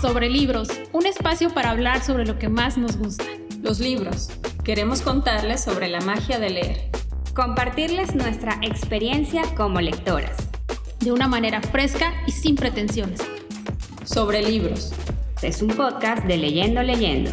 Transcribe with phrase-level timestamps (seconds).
[0.00, 3.26] Sobre libros, un espacio para hablar sobre lo que más nos gusta.
[3.60, 4.30] Los libros.
[4.64, 6.90] Queremos contarles sobre la magia de leer.
[7.34, 10.38] Compartirles nuestra experiencia como lectoras.
[11.00, 13.20] De una manera fresca y sin pretensiones.
[14.06, 14.94] Sobre libros.
[15.42, 17.32] Es un podcast de Leyendo Leyendo.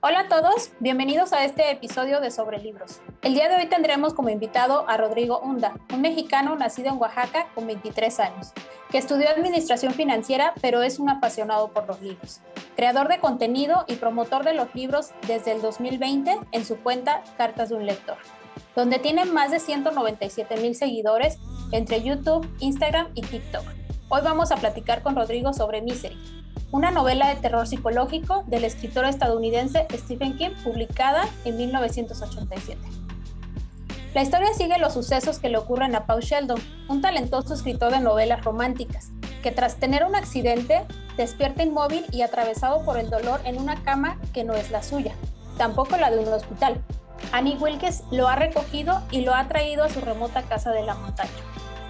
[0.00, 3.00] Hola a todos, bienvenidos a este episodio de Sobre Libros.
[3.22, 7.48] El día de hoy tendremos como invitado a Rodrigo Hunda, un mexicano nacido en Oaxaca
[7.54, 8.52] con 23 años,
[8.94, 12.40] que estudió administración financiera pero es un apasionado por los libros.
[12.76, 17.70] Creador de contenido y promotor de los libros desde el 2020 en su cuenta Cartas
[17.70, 18.18] de un Lector,
[18.76, 21.40] donde tiene más de 197 mil seguidores
[21.72, 23.64] entre YouTube, Instagram y TikTok.
[24.10, 26.16] Hoy vamos a platicar con Rodrigo sobre Misery,
[26.70, 33.03] una novela de terror psicológico del escritor estadounidense Stephen King publicada en 1987.
[34.14, 37.98] La historia sigue los sucesos que le ocurren a Paul Sheldon, un talentoso escritor de
[37.98, 39.10] novelas románticas,
[39.42, 40.84] que tras tener un accidente
[41.16, 45.14] despierta inmóvil y atravesado por el dolor en una cama que no es la suya,
[45.58, 46.80] tampoco la de un hospital.
[47.32, 50.94] Annie Wilkes lo ha recogido y lo ha traído a su remota casa de la
[50.94, 51.30] montaña.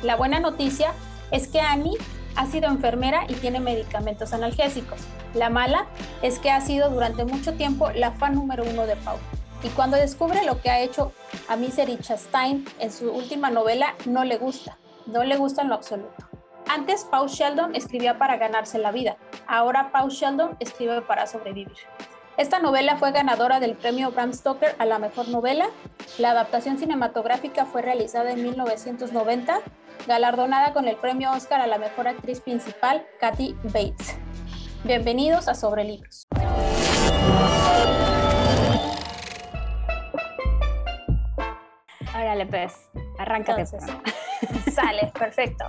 [0.03, 0.93] La buena noticia
[1.31, 1.99] es que Annie
[2.37, 4.99] ha sido enfermera y tiene medicamentos analgésicos.
[5.35, 5.89] La mala
[6.23, 9.21] es que ha sido durante mucho tiempo la fan número uno de Paul.
[9.65, 11.13] Y cuando descubre lo que ha hecho
[11.49, 14.79] a Misery Chastain en su última novela, no le gusta.
[15.07, 16.29] No le gusta en lo absoluto.
[16.69, 19.17] Antes Paul Sheldon escribía para ganarse la vida.
[19.47, 21.79] Ahora Paul Sheldon escribe para sobrevivir.
[22.37, 25.67] Esta novela fue ganadora del premio Bram Stoker a la mejor novela.
[26.19, 29.61] La adaptación cinematográfica fue realizada en 1990
[30.07, 34.17] galardonada con el premio Oscar a la mejor actriz principal, Kathy Bates.
[34.85, 36.27] Bienvenidos a Sobre Libros.
[42.25, 43.61] Órale, pues, arráncate.
[43.61, 45.67] Entonces, sale, perfecto.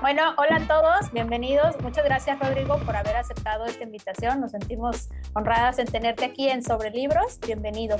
[0.00, 1.80] Bueno, hola a todos, bienvenidos.
[1.80, 4.40] Muchas gracias, Rodrigo, por haber aceptado esta invitación.
[4.40, 7.38] Nos sentimos honradas en tenerte aquí en Sobre Libros.
[7.46, 7.96] Bienvenido.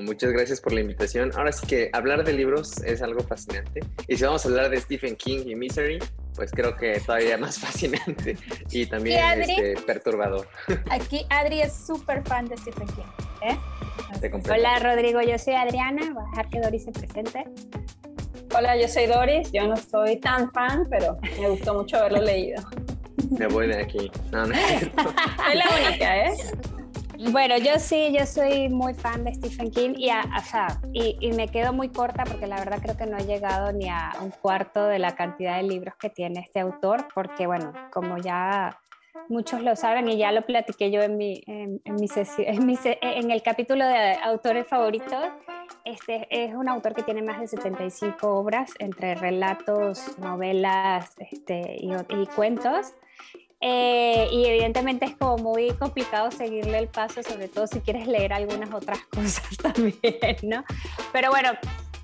[0.00, 1.30] Muchas gracias por la invitación.
[1.34, 3.80] Ahora sí que hablar de libros es algo fascinante.
[4.08, 5.98] Y si vamos a hablar de Stephen King y Misery,
[6.34, 8.36] pues creo que todavía más fascinante
[8.70, 10.48] y también este, perturbador.
[10.90, 13.48] Aquí Adri es súper fan de Stephen King.
[13.48, 13.58] ¿eh?
[14.50, 16.12] Hola Rodrigo, yo soy Adriana.
[16.12, 17.44] Voy a dejar que Doris se presente.
[18.56, 19.50] Hola, yo soy Doris.
[19.52, 22.62] Yo no soy tan fan, pero me gustó mucho haberlo leído.
[23.30, 24.10] Me voy de aquí.
[24.32, 24.54] No, no.
[24.54, 26.32] soy la única, ¿eh?
[27.18, 30.10] Bueno, yo sí, yo soy muy fan de Stephen King y,
[31.20, 34.12] y, me quedo muy corta porque la verdad creo que no he llegado ni a
[34.20, 38.78] un cuarto de la cantidad de libros que tiene este autor, porque bueno, como ya
[39.28, 43.86] muchos lo saben y ya lo platiqué yo en, mi, en, mi, en, el capítulo
[43.86, 45.24] de autores favoritos,
[45.84, 52.26] este es un autor que tiene más de 75 obras entre relatos, novelas este, y
[52.34, 52.92] cuentos.
[53.68, 58.32] Eh, y evidentemente es como muy complicado seguirle el paso, sobre todo si quieres leer
[58.32, 60.64] algunas otras cosas también, ¿no?
[61.12, 61.50] Pero bueno,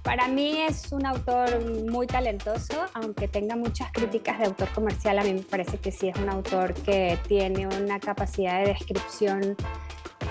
[0.02, 5.22] para mí es un autor muy talentoso, aunque tenga muchas críticas de autor comercial, a
[5.22, 9.56] mí me parece que sí es un autor que tiene una capacidad de descripción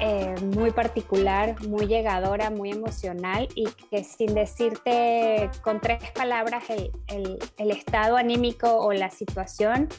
[0.04, 7.72] eh, muy particular, muy llegadora, muy emocional y que sin decirte con tres palabras el,
[7.72, 9.90] estado anímico o la situación,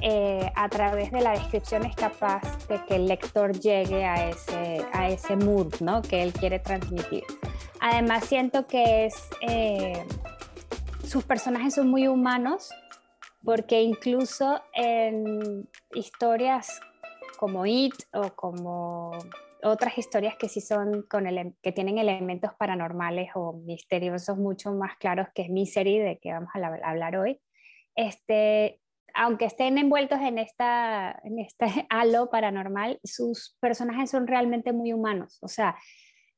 [0.00, 4.86] eh, a través de la descripción es capaz de que el lector llegue a ese,
[4.92, 6.02] a ese mood ¿no?
[6.02, 7.24] que él quiere transmitir.
[7.80, 9.08] Además siento que
[9.40, 10.04] eh,
[11.04, 12.70] sus personajes son muy humanos
[13.42, 16.80] porque incluso en historias
[17.38, 19.12] como It o como
[19.62, 24.96] otras historias que sí son con el, que tienen elementos paranormales o misteriosos mucho más
[24.98, 27.40] claros que es Misery, de que vamos a hablar hoy.
[27.96, 28.80] Este,
[29.14, 35.38] aunque estén envueltos en, esta, en este halo paranormal, sus personajes son realmente muy humanos,
[35.42, 35.76] o sea,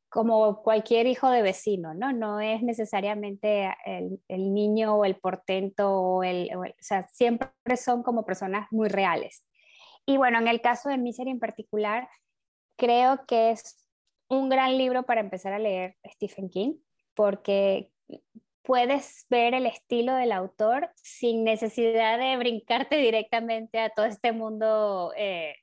[0.09, 2.13] como cualquier hijo de vecino, ¿no?
[2.13, 8.03] No es necesariamente el, el niño o el portento, o el, o sea, siempre son
[8.03, 9.45] como personas muy reales.
[10.07, 12.09] Y bueno, en el caso de Misery en particular,
[12.81, 13.87] creo que es
[14.29, 16.77] un gran libro para empezar a leer Stephen King,
[17.15, 17.91] porque
[18.63, 25.13] puedes ver el estilo del autor sin necesidad de brincarte directamente a todo este mundo
[25.15, 25.57] eh,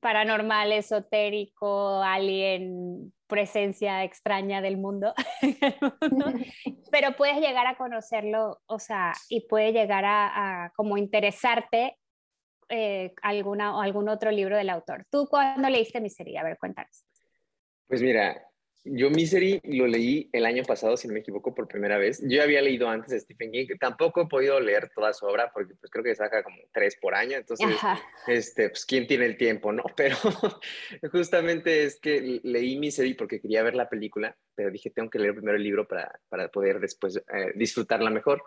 [0.00, 5.14] paranormal, esotérico, alien, presencia extraña del mundo,
[6.90, 11.99] pero puedes llegar a conocerlo, o sea, y puede llegar a, a como interesarte
[12.70, 15.04] eh, alguna, o algún otro libro del autor.
[15.10, 16.40] ¿Tú cuándo leíste Miseria?
[16.40, 17.04] A ver, cuéntanos.
[17.86, 18.50] Pues mira,
[18.84, 22.22] Yo Misery lo leí el año pasado, si no me equivoco, por primera vez.
[22.26, 25.74] Yo había leído antes de Stephen King, tampoco he podido leer toda su obra porque
[25.74, 27.76] pues creo que saca como tres por año, entonces,
[28.26, 29.82] este, pues quién tiene el tiempo, ¿no?
[29.96, 30.16] Pero
[31.12, 35.34] justamente es que leí Misery porque quería ver la película, pero dije, tengo que leer
[35.34, 38.42] primero el libro para, para poder después eh, disfrutarla mejor.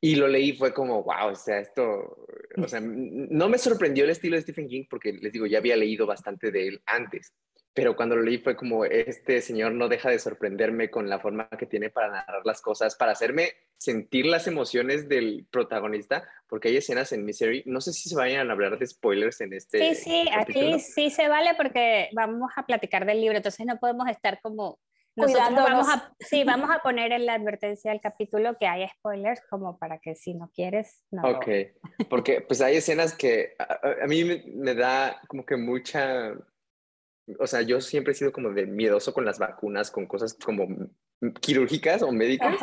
[0.00, 4.10] Y lo leí, fue como, wow, o sea, esto, o sea, no me sorprendió el
[4.10, 7.32] estilo de Stephen King porque les digo, ya había leído bastante de él antes
[7.78, 11.48] pero cuando lo leí fue como, este señor no deja de sorprenderme con la forma
[11.50, 16.78] que tiene para narrar las cosas, para hacerme sentir las emociones del protagonista, porque hay
[16.78, 19.94] escenas en Misery, no sé si se vayan a hablar de spoilers en este.
[19.94, 24.08] Sí, sí, aquí sí se vale porque vamos a platicar del libro, entonces no podemos
[24.08, 24.80] estar como...
[25.18, 29.40] Nosotros vamos a, sí, vamos a poner en la advertencia del capítulo que hay spoilers
[29.50, 31.22] como para que si no quieres, no.
[31.22, 31.46] Ok,
[32.08, 34.24] porque pues hay escenas que a, mí
[34.54, 36.34] me da como que mucha
[37.38, 40.66] o sea, yo siempre he sido como de miedoso con las vacunas, con cosas como
[41.40, 42.56] quirúrgicas o médicas.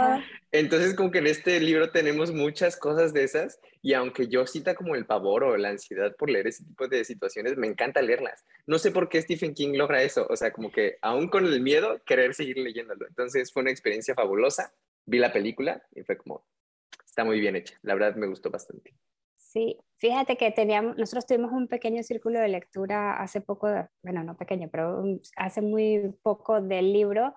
[0.51, 4.75] Entonces, como que en este libro tenemos muchas cosas de esas y aunque yo cita
[4.75, 8.45] como el pavor o la ansiedad por leer ese tipo de situaciones, me encanta leerlas.
[8.65, 11.61] No sé por qué Stephen King logra eso, o sea, como que aún con el
[11.61, 13.05] miedo, querer seguir leyéndolo.
[13.07, 14.73] Entonces, fue una experiencia fabulosa.
[15.05, 16.45] Vi la película y fue como,
[17.05, 17.77] está muy bien hecha.
[17.81, 18.95] La verdad me gustó bastante.
[19.35, 23.69] Sí, fíjate que teníamos, nosotros tuvimos un pequeño círculo de lectura hace poco,
[24.03, 25.03] bueno, no pequeño, pero
[25.37, 27.33] hace muy poco del libro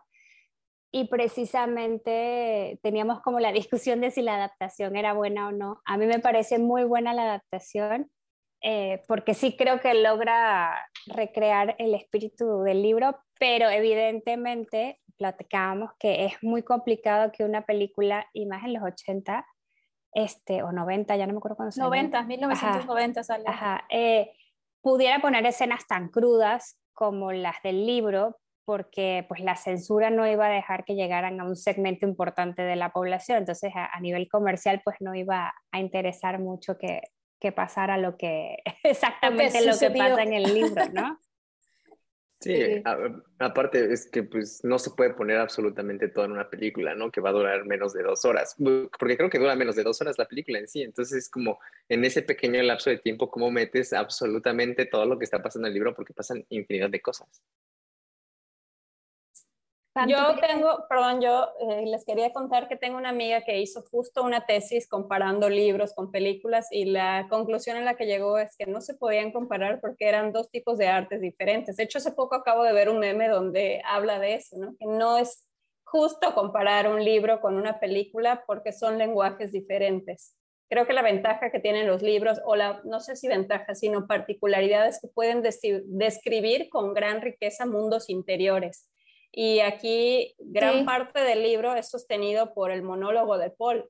[0.90, 5.80] y precisamente teníamos como la discusión de si la adaptación era buena o no.
[5.84, 8.10] A mí me parece muy buena la adaptación
[8.60, 16.26] eh, porque sí creo que logra recrear el espíritu del libro, pero evidentemente platicábamos que
[16.26, 19.46] es muy complicado que una película, y más en los 80,
[20.12, 21.88] este, o 90, ya no me acuerdo cuándo salió.
[21.88, 23.44] 90, 1990 sale.
[23.46, 24.32] Ajá, eh,
[24.80, 30.46] pudiera poner escenas tan crudas como las del libro, porque pues la censura no iba
[30.46, 34.82] a dejar que llegaran a un segmento importante de la población, entonces a, nivel comercial
[34.84, 37.00] pues no iba a interesar mucho que,
[37.40, 41.18] que pasara lo que exactamente lo que pasa en el libro, ¿no?
[42.40, 42.84] Sí,
[43.40, 47.10] aparte es que pues no se puede poner absolutamente todo en una película, ¿no?
[47.10, 50.00] Que va a durar menos de dos horas, porque creo que dura menos de dos
[50.00, 53.50] horas la película en sí, entonces es como en ese pequeño lapso de tiempo, ¿cómo
[53.50, 55.96] metes absolutamente todo lo que está pasando en el libro?
[55.96, 57.42] Porque pasan infinidad de cosas.
[60.06, 64.22] Yo tengo, perdón, yo eh, les quería contar que tengo una amiga que hizo justo
[64.22, 68.66] una tesis comparando libros con películas y la conclusión en la que llegó es que
[68.66, 71.76] no se podían comparar porque eran dos tipos de artes diferentes.
[71.76, 74.76] De hecho, hace poco acabo de ver un meme donde habla de eso, ¿no?
[74.78, 75.48] que no es
[75.84, 80.34] justo comparar un libro con una película porque son lenguajes diferentes.
[80.70, 84.06] Creo que la ventaja que tienen los libros, o la, no sé si ventaja, sino
[84.06, 88.86] particularidades que pueden describir con gran riqueza mundos interiores
[89.32, 93.88] y aquí gran parte del libro es sostenido por el monólogo de Paul,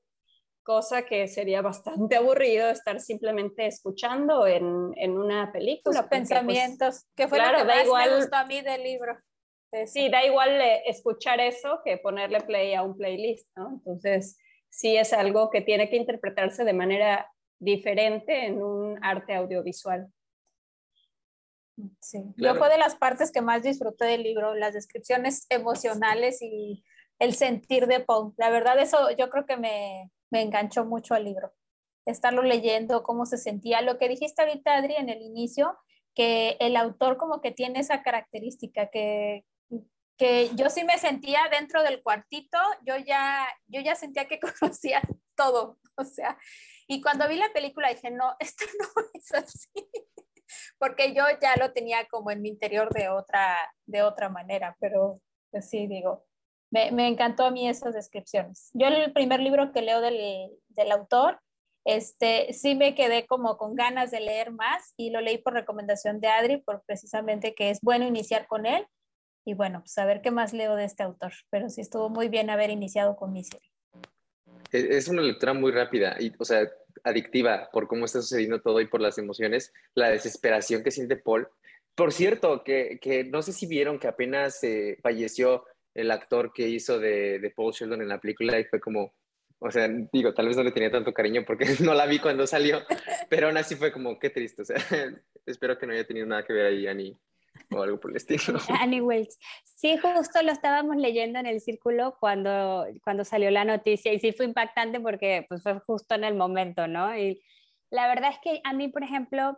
[0.63, 6.07] cosa que sería bastante aburrido estar simplemente escuchando en, en una película.
[6.07, 9.17] Pues, pensamientos, que fue lo que más igual, me gustó a mí del libro.
[9.85, 13.69] Sí, da igual eh, escuchar eso que ponerle play a un playlist, ¿no?
[13.69, 14.37] Entonces,
[14.69, 20.07] sí es algo que tiene que interpretarse de manera diferente en un arte audiovisual.
[21.99, 26.83] Sí, yo fue de las partes que más disfruté del libro, las descripciones emocionales y
[27.19, 28.33] el sentir de Paul.
[28.37, 31.53] La verdad, eso yo creo que me, me enganchó mucho al libro.
[32.05, 33.81] Estarlo leyendo, cómo se sentía.
[33.81, 35.77] Lo que dijiste ahorita, Adri, en el inicio,
[36.15, 39.45] que el autor como que tiene esa característica que,
[40.17, 45.01] que yo sí me sentía dentro del cuartito, yo ya, yo ya sentía que conocía
[45.35, 46.37] todo, o sea,
[46.87, 49.89] y cuando vi la película dije, no, esto no es así,
[50.79, 55.21] porque yo ya lo tenía como en mi interior de otra, de otra manera, pero
[55.51, 56.25] pues sí, digo,
[56.71, 58.69] me, me, encantó a mí esas descripciones.
[58.73, 61.39] Yo el primer libro que leo del, del autor,
[61.85, 66.19] este, sí me quedé como con ganas de leer más y lo leí por recomendación
[66.19, 68.85] de Adri, por precisamente que es bueno iniciar con él.
[69.45, 72.49] Y bueno, pues a qué más leo de este autor, pero sí estuvo muy bien
[72.49, 73.71] haber iniciado con mi serie.
[74.71, 76.69] Es una lectura muy rápida, y, o sea,
[77.03, 81.47] adictiva por cómo está sucediendo todo y por las emociones, la desesperación que siente Paul.
[81.95, 86.67] Por cierto, que, que no sé si vieron que apenas eh, falleció el actor que
[86.67, 89.13] hizo de, de, Paul Sheldon en la película y fue como,
[89.59, 92.47] o sea, digo, tal vez no le tenía tanto cariño porque no la vi cuando
[92.47, 92.81] salió,
[93.29, 94.77] pero aún así fue como, qué triste, o sea,
[95.45, 97.17] espero que no haya tenido nada que ver ahí, Annie
[97.71, 98.59] o algo por el estilo.
[98.81, 99.37] Annie Wells.
[99.63, 104.31] Sí, justo lo estábamos leyendo en el círculo cuando, cuando salió la noticia y sí
[104.31, 107.17] fue impactante porque pues, fue justo en el momento, ¿no?
[107.17, 107.41] Y
[107.89, 109.57] la verdad es que a mí, por ejemplo,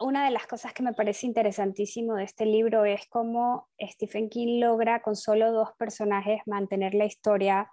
[0.00, 4.60] una de las cosas que me parece interesantísimo de este libro es cómo Stephen King
[4.60, 7.72] logra con solo dos personajes mantener la historia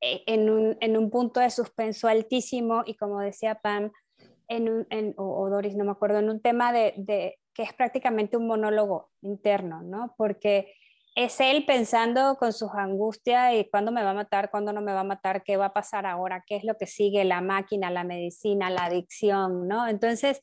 [0.00, 3.92] eh, en un, en un punto de suspenso altísimo y como decía Pam,
[4.48, 7.72] en un, en, o, Doris, no me acuerdo, en un tema de, de, que es
[7.72, 10.14] prácticamente un monólogo interno, ¿no?
[10.16, 10.74] Porque
[11.14, 14.92] es él pensando con sus angustias y cuándo me va a matar, cuándo no me
[14.92, 17.90] va a matar, qué va a pasar ahora, qué es lo que sigue, la máquina,
[17.90, 19.86] la medicina, la adicción, ¿no?
[19.86, 20.40] Entonces,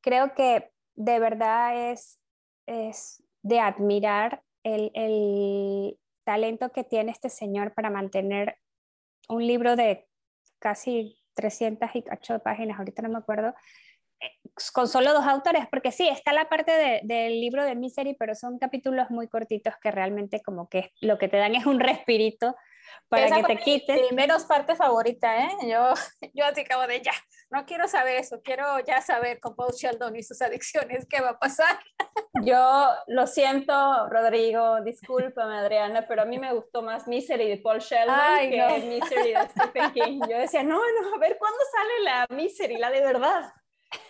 [0.00, 2.20] creo que de verdad es,
[2.66, 8.56] es de admirar el, el talento que tiene este señor para mantener
[9.28, 10.06] un libro de
[10.58, 12.02] casi 300 y
[12.44, 13.54] páginas, ahorita no me acuerdo,
[14.72, 18.58] con solo dos autores, porque sí, está la parte del libro de Misery, pero son
[18.58, 22.54] capítulos muy cortitos que realmente como que lo que te dan es un respirito
[23.08, 24.00] para que te quites.
[24.10, 25.50] Mi menos parte favorita, ¿eh?
[25.62, 25.92] Yo,
[26.34, 27.12] yo así acabo de ya,
[27.50, 31.30] no quiero saber eso, quiero ya saber con Paul Sheldon y sus adicciones qué va
[31.30, 31.78] a pasar.
[32.44, 37.80] Yo lo siento, Rodrigo, discúlpame, Adriana, pero a mí me gustó más Misery de Paul
[37.80, 40.20] Sheldon que Misery de Stephen King.
[40.28, 43.52] Yo decía, no, no, a ver, ¿cuándo sale la Misery, la de verdad?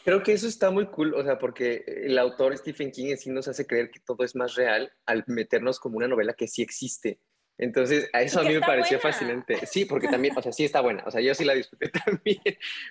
[0.04, 3.30] Creo que eso está muy cool, o sea, porque el autor Stephen King en sí
[3.30, 6.62] nos hace creer que todo es más real al meternos como una novela que sí
[6.62, 7.20] existe.
[7.58, 9.66] Entonces, a eso a mí me pareció fascinante.
[9.66, 11.04] Sí, porque también, o sea, sí está buena.
[11.06, 12.40] O sea, yo sí la disfruté también,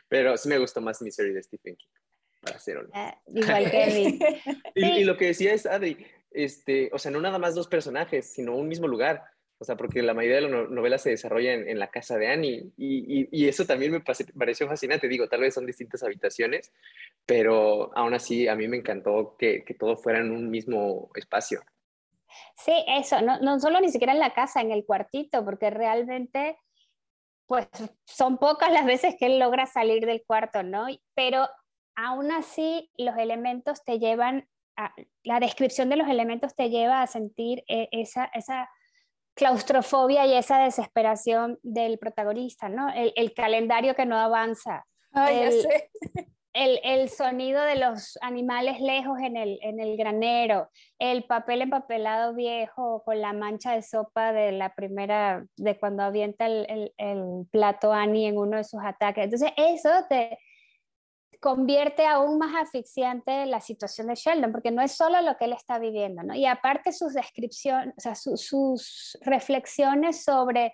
[0.07, 1.89] pero sí me gustó más Misery de Stephen King,
[2.41, 2.97] para ser honesto.
[2.97, 4.19] Ah, igual que
[4.75, 8.31] y, y, lo que decía es, Adri, este, o sea, no nada más dos personajes,
[8.31, 9.23] sino un mismo lugar.
[9.61, 12.71] O sea, porque la mayoría de las novelas se desarrollan en, la casa de Annie
[12.77, 15.09] y, y, eso también me pareció fascinante.
[15.09, 16.71] Digo, tal vez son distintas habitaciones,
[17.25, 21.61] pero aún así a mí me encantó que, que todo fuera en un mismo espacio.
[22.55, 26.57] Sí, eso, no, no solo ni siquiera en la casa, en el cuartito, porque realmente,
[27.45, 27.67] pues
[28.05, 30.87] son pocas las veces que él logra salir del cuarto, ¿no?
[31.15, 31.49] Pero
[31.95, 34.47] aún así los elementos te llevan,
[34.77, 38.69] a, la descripción de los elementos te lleva a sentir eh, esa, esa
[39.39, 42.89] claustrofobia y esa desesperación del protagonista, ¿no?
[42.93, 44.85] El, calendario que no avanza.
[46.53, 50.69] el, sonido de los animales lejos en el, en el granero,
[50.99, 56.45] el papel empapelado viejo con la mancha de sopa de la primera, de cuando avienta
[56.45, 59.23] el, el plato Annie en uno de sus ataques.
[59.23, 60.37] Entonces, eso te,
[61.39, 65.53] convierte aún más asfixiante la situación de Sheldon, porque no es solo lo que él
[65.53, 66.35] está viviendo, ¿no?
[66.35, 70.73] Y aparte sus descripciones, o sea, sus reflexiones sobre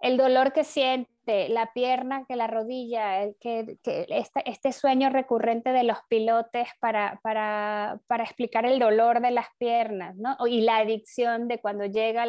[0.00, 5.98] el dolor que siente, la pierna, que la rodilla, que, este, sueño recurrente de los
[6.08, 10.36] pilotes para, para, para, explicar el dolor de las piernas, ¿no?
[10.46, 12.24] Y la adicción de cuando llega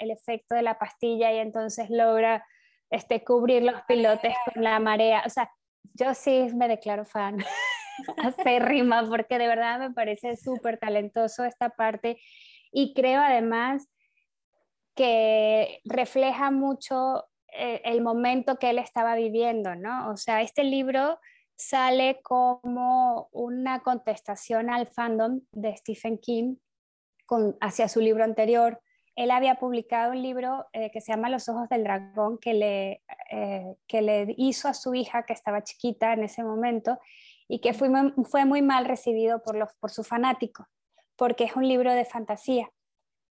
[0.00, 2.44] el efecto de la pastilla y entonces logra
[2.90, 5.22] este, cubrir los pilotes con la marea.
[5.26, 5.50] O sea,
[5.94, 7.38] yo sí me declaro fan
[8.60, 12.18] rima porque de verdad me parece súper talentoso esta parte
[12.70, 13.88] y creo además
[14.94, 20.10] que refleja mucho eh, el, momento que él estaba viviendo, ¿no?
[20.10, 21.18] O sea, este libro
[21.54, 26.56] sale como una contestación al fandom de Stephen King
[27.60, 28.80] hacia su libro anterior,
[29.14, 33.02] él había publicado un libro eh, que se llama Los Ojos del Dragón, que le,
[33.30, 36.98] eh, que le hizo a su hija, que estaba chiquita en ese momento,
[37.48, 37.90] y que fue
[38.24, 40.66] fue muy mal recibido por, los, por sus fanáticos,
[41.16, 42.70] porque es un libro de fantasía.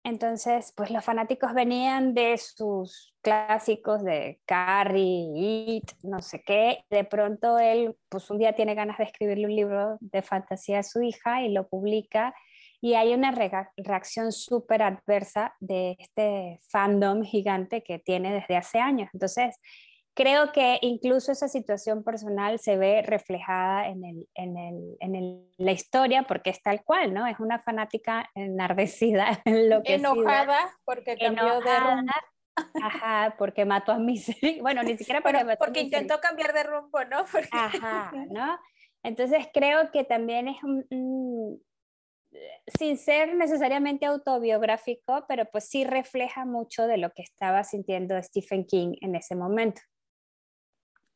[0.05, 5.31] Entonces, pues los fanáticos venían de sus clásicos de Carrie,
[5.77, 6.83] It, no sé qué.
[6.89, 10.83] De pronto él, pues un día tiene ganas de escribirle un libro de fantasía a
[10.83, 12.35] su hija y lo publica
[12.83, 13.33] y hay una
[13.77, 19.09] reacción súper adversa de este fandom gigante que tiene desde hace años.
[19.13, 19.55] Entonces,
[20.13, 25.71] creo que incluso esa situación personal se ve reflejada en, el, en, el, en la
[25.71, 27.25] historia porque es tal cual, ¿no?
[27.25, 32.11] Es una fanática enardecida, enojada porque cambió de rumbo.
[32.83, 34.59] Ajá, porque mató a Misery.
[34.59, 37.23] Bueno, ni siquiera porque, porque intentó cambiar de rumbo, ¿no?
[37.53, 38.59] Ajá, ¿no?
[39.03, 41.63] Entonces creo que también es un,
[42.77, 48.65] sin ser necesariamente autobiográfico, pero pues sí refleja mucho de lo que estaba sintiendo Stephen
[48.65, 49.81] King en ese momento.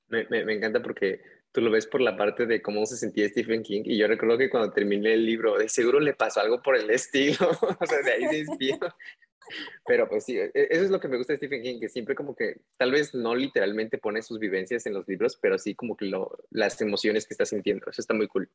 [0.08, 1.22] Me, encanta porque
[1.52, 4.38] tú lo ves por la parte de cómo se sentía Stephen King y yo recuerdo
[4.38, 8.02] que cuando terminé el libro, de seguro le pasó algo por el estilo, o sea,
[8.02, 8.94] de ahí se inspiró.
[9.86, 12.16] Pero pues sí, e, eso es lo que me gusta de Stephen King, que siempre
[12.16, 15.96] como que tal vez no literalmente pone sus vivencias en los libros, pero sí como
[15.96, 16.12] que
[16.52, 17.90] las emociones que está sintiendo.
[17.90, 18.50] Eso está muy cool.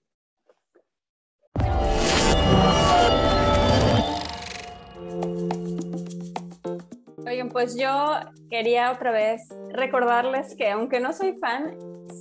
[7.50, 8.14] Pues yo
[8.50, 11.76] quería otra vez recordarles que aunque no soy fan,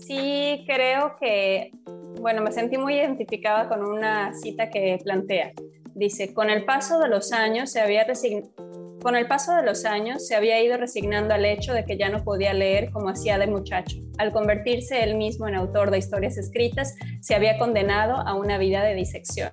[0.05, 1.71] sí creo que
[2.19, 5.51] bueno, me sentí muy identificada con una cita que plantea.
[5.95, 8.05] Dice, con el paso de los años se había
[9.01, 12.09] con el paso de los años se había ido resignando al hecho de que ya
[12.09, 13.97] no podía leer como hacía de muchacho.
[14.19, 18.83] Al convertirse él mismo en autor de historias escritas, se había condenado a una vida
[18.83, 19.49] de disección.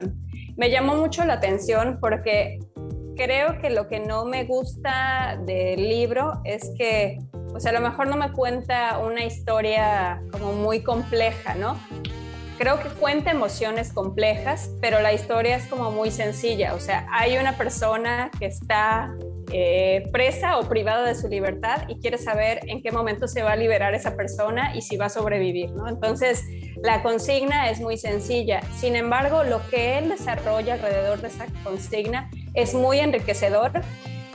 [0.58, 2.58] Me llamó mucho la atención porque
[3.18, 7.18] creo que lo que no me gusta del libro es que,
[7.52, 11.76] o sea, a lo mejor no me cuenta una historia como muy compleja, ¿no?
[12.58, 16.74] creo que cuenta emociones complejas, pero la historia es como muy sencilla.
[16.74, 19.14] O sea, hay una persona que está
[19.52, 23.52] eh, presa o privada de su libertad y quiere saber en qué momento se va
[23.52, 25.88] a liberar esa persona y si va a sobrevivir, ¿no?
[25.88, 26.44] Entonces,
[26.82, 28.60] la consigna es muy sencilla.
[28.74, 33.72] Sin embargo, lo que él desarrolla alrededor de esa consigna es muy enriquecedor.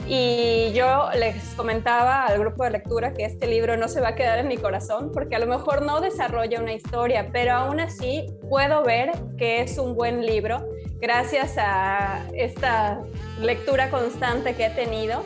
[0.06, 4.14] Y yo les comentaba al grupo de lectura que este libro no se va a
[4.14, 8.26] quedar en mi corazón porque a lo mejor no desarrolla una historia, pero aún así
[8.50, 10.62] puedo ver que es un buen libro
[11.00, 13.00] gracias a esta
[13.40, 15.22] lectura constante que he tenido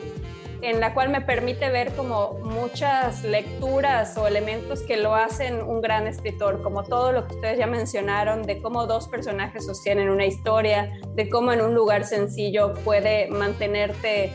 [0.62, 5.80] en la cual me permite ver como muchas lecturas o elementos que lo hacen un
[5.80, 10.26] gran escritor, como todo lo que ustedes ya mencionaron, de cómo dos personajes sostienen una
[10.26, 14.32] historia, de cómo en un lugar sencillo puede mantenerte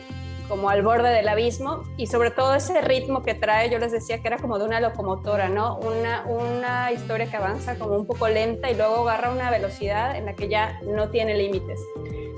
[0.47, 4.19] como al borde del abismo y sobre todo ese ritmo que trae, yo les decía
[4.19, 5.77] que era como de una locomotora, ¿no?
[5.77, 10.25] Una, una historia que avanza como un poco lenta y luego agarra una velocidad en
[10.25, 11.79] la que ya no tiene límites.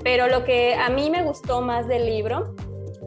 [0.02, 2.54] Pero lo que a mí me gustó más del libro,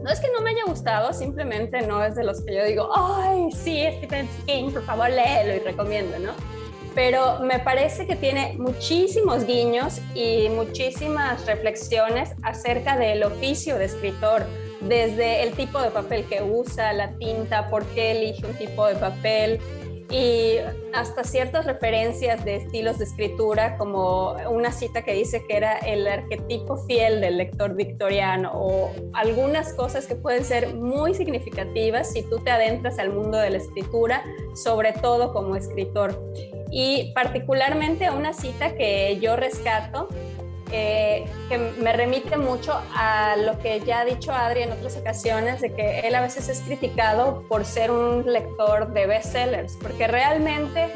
[0.02, 2.90] no es que no me haya gustado, simplemente no es de los que yo digo,
[2.94, 6.32] ay, sí, Stephen King, por favor léelo y recomiendo, ¿no?
[6.94, 14.44] pero me parece que tiene muchísimos guiños y muchísimas reflexiones acerca del oficio de escritor,
[14.80, 18.96] desde el tipo de papel que usa, la tinta, por qué elige un tipo de
[18.96, 19.60] papel
[20.10, 20.56] y
[20.92, 26.06] hasta ciertas referencias de estilos de escritura, como una cita que dice que era el
[26.06, 32.38] arquetipo fiel del lector victoriano o algunas cosas que pueden ser muy significativas si tú
[32.38, 34.24] te adentras al mundo de la escritura,
[34.54, 36.20] sobre todo como escritor.
[36.72, 40.08] Y particularmente una cita que yo rescato
[40.70, 41.26] que
[41.78, 46.00] me remite mucho a lo que ya ha dicho Adri en otras ocasiones, de que
[46.00, 50.92] él a veces es criticado por ser un lector de bestsellers, porque realmente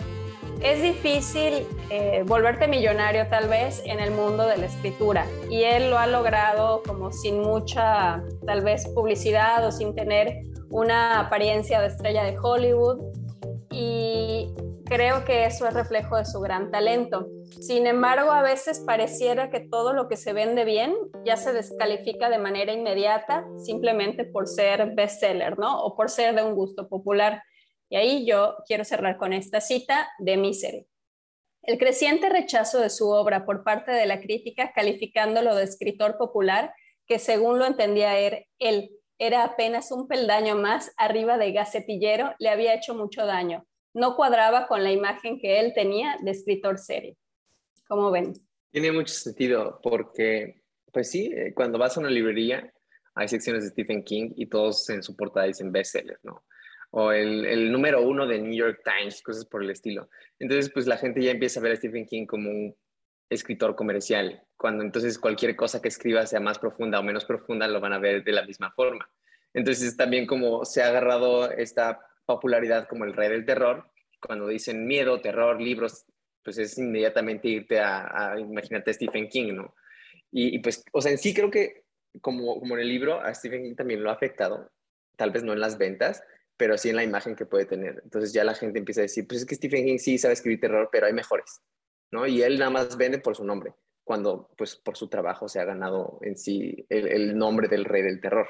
[0.61, 5.27] es difícil eh, volverte millonario tal vez en el mundo de la escritura.
[5.51, 11.21] Y él lo ha logrado como sin mucha tal vez publicidad o sin tener una
[11.21, 12.99] apariencia de estrella de Hollywood.
[13.71, 17.29] Y creo que eso es reflejo de su gran talento.
[17.61, 20.95] Sin embargo, a veces pareciera que todo lo que se vende bien
[21.25, 25.83] ya se descalifica de manera inmediata simplemente por ser bestseller, ¿no?
[25.83, 27.43] O por ser de un gusto popular.
[27.89, 30.87] Y ahí yo quiero cerrar con esta cita de Misery.
[31.63, 36.75] El creciente rechazo de su obra por parte de la crítica, calificándolo de escritor popular,
[37.07, 42.51] que según lo entendía er, él, era apenas un peldaño más arriba de gacetillero, le
[42.51, 43.65] había hecho mucho daño.
[43.95, 47.17] No cuadraba con la imagen que él tenía de escritor serio.
[47.89, 48.35] ¿Cómo ven?
[48.71, 52.73] Tiene mucho sentido porque, pues sí, eh, cuando vas a una librería
[53.15, 56.45] hay secciones de Stephen King y todos en su portada dicen bestseller, ¿no?
[56.91, 60.09] O el, el, número uno de New York Times, cosas por el estilo.
[60.39, 62.77] Entonces, pues la gente ya empieza a ver a Stephen King como un
[63.29, 67.81] escritor comercial, cuando entonces cualquier cosa que escriba sea más profunda o menos profunda, lo
[67.81, 69.11] van a ver de la misma forma.
[69.53, 74.87] Entonces, también como se ha agarrado esta popularidad como el rey del terror, cuando dicen
[74.87, 76.07] miedo, terror, libros,
[76.43, 79.75] pues es inmediatamente irte a, imaginarte a Stephen King, ¿no?
[80.31, 81.85] Y, pues, o sea, en sí creo que
[82.21, 84.71] como, como en el libro, a Stephen King también lo ha afectado,
[85.17, 86.23] tal vez no en las ventas,
[86.57, 88.01] pero sí en la imagen que puede tener.
[88.05, 90.61] Entonces ya la gente empieza a decir, pues es que Stephen King sí sabe escribir
[90.61, 91.63] terror, pero hay mejores,
[92.11, 92.27] ¿no?
[92.27, 95.65] Y él nada más vende por su nombre, cuando pues por su trabajo se ha
[95.65, 98.49] ganado en sí el, el nombre del rey del terror.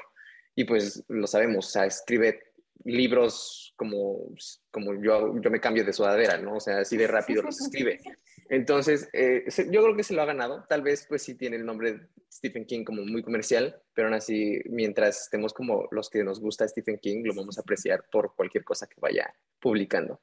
[0.55, 4.29] Y pues lo sabemos, o sea, escribe libros como,
[4.71, 6.55] como yo, yo me cambio de sudadera, ¿no?
[6.55, 7.99] O sea, así de rápido los escribe.
[8.49, 10.65] Entonces, eh, yo creo que se lo ha ganado.
[10.69, 14.15] Tal vez, pues sí tiene el nombre de Stephen King como muy comercial, pero aún
[14.15, 18.35] así, mientras estemos como los que nos gusta Stephen King, lo vamos a apreciar por
[18.35, 20.21] cualquier cosa que vaya publicando.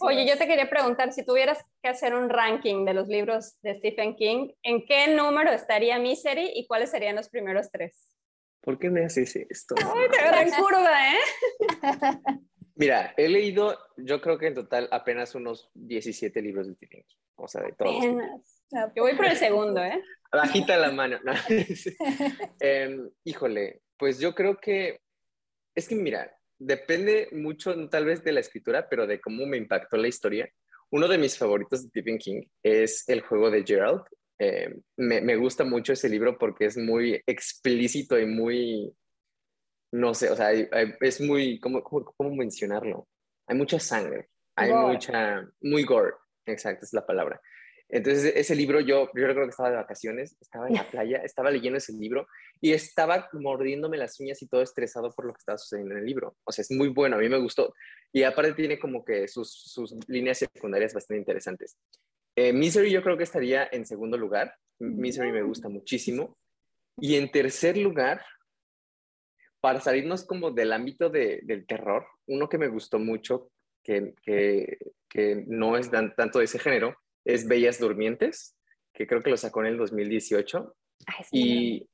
[0.00, 3.74] Oye, yo te quería preguntar, si tuvieras que hacer un ranking de los libros de
[3.74, 8.10] Stephen King, ¿en qué número estaría Misery y cuáles serían los primeros tres?
[8.64, 9.74] ¿Por qué me haces esto?
[9.76, 11.18] Ay, te en curva, ¿eh?
[12.76, 17.02] Mira, he leído, yo creo que en total apenas unos 17 libros de King.
[17.36, 17.96] O sea, de todos.
[17.96, 18.62] Apenas.
[18.96, 20.02] Yo voy por el segundo, ¿eh?
[20.32, 21.18] Bajita la mano.
[22.60, 25.00] Em, híjole, pues yo creo que,
[25.74, 29.96] es que mira, depende mucho tal vez de la escritura, pero de cómo me impactó
[29.98, 30.48] la historia.
[30.90, 34.04] uno de mis favoritos de Stephen King es El juego de Gerald.
[34.44, 38.94] Eh, me, me, gusta mucho ese libro porque es muy explícito y muy,
[39.92, 43.08] no sé, o sea, es muy, ¿cómo, cómo, cómo mencionarlo?
[43.46, 46.12] Hay mucha sangre, hay mucha, muy gore,
[46.44, 47.40] exacto, es la palabra.
[47.88, 51.50] Entonces, ese libro yo, yo recuerdo que estaba de vacaciones, estaba en la playa, estaba
[51.50, 52.26] leyendo ese libro
[52.60, 56.06] y estaba mordiéndome las uñas y todo estresado por lo que estaba sucediendo en el
[56.06, 56.36] libro.
[56.44, 57.74] O sea, es muy bueno, a mí me gustó.
[58.12, 61.78] Y aparte tiene como que sus, sus líneas secundarias bastante interesantes.
[62.36, 64.56] Eh, Misery yo creo que estaría en segundo lugar.
[64.78, 66.36] Misery me gusta muchísimo.
[66.96, 68.24] Y en tercer lugar,
[69.60, 73.50] para salirnos como del ámbito de, del terror, uno que me gustó mucho,
[73.82, 78.56] que, que, que no es tan, tanto de ese género, es Bellas Durmientes,
[78.92, 80.74] que creo que lo sacó en el 2018.
[81.32, 81.88] y,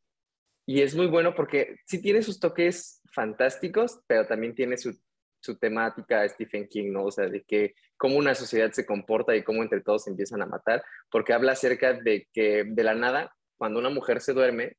[0.67, 4.99] y, es muy bueno porque sí tiene sus toques fantásticos, pero también tiene su,
[5.41, 7.07] su temática Stephen King, ¿no?
[7.07, 10.43] O sea, de que cómo una sociedad se comporta y cómo entre todos se empiezan
[10.43, 14.77] a matar, porque habla acerca de que de la nada, cuando una mujer se duerme,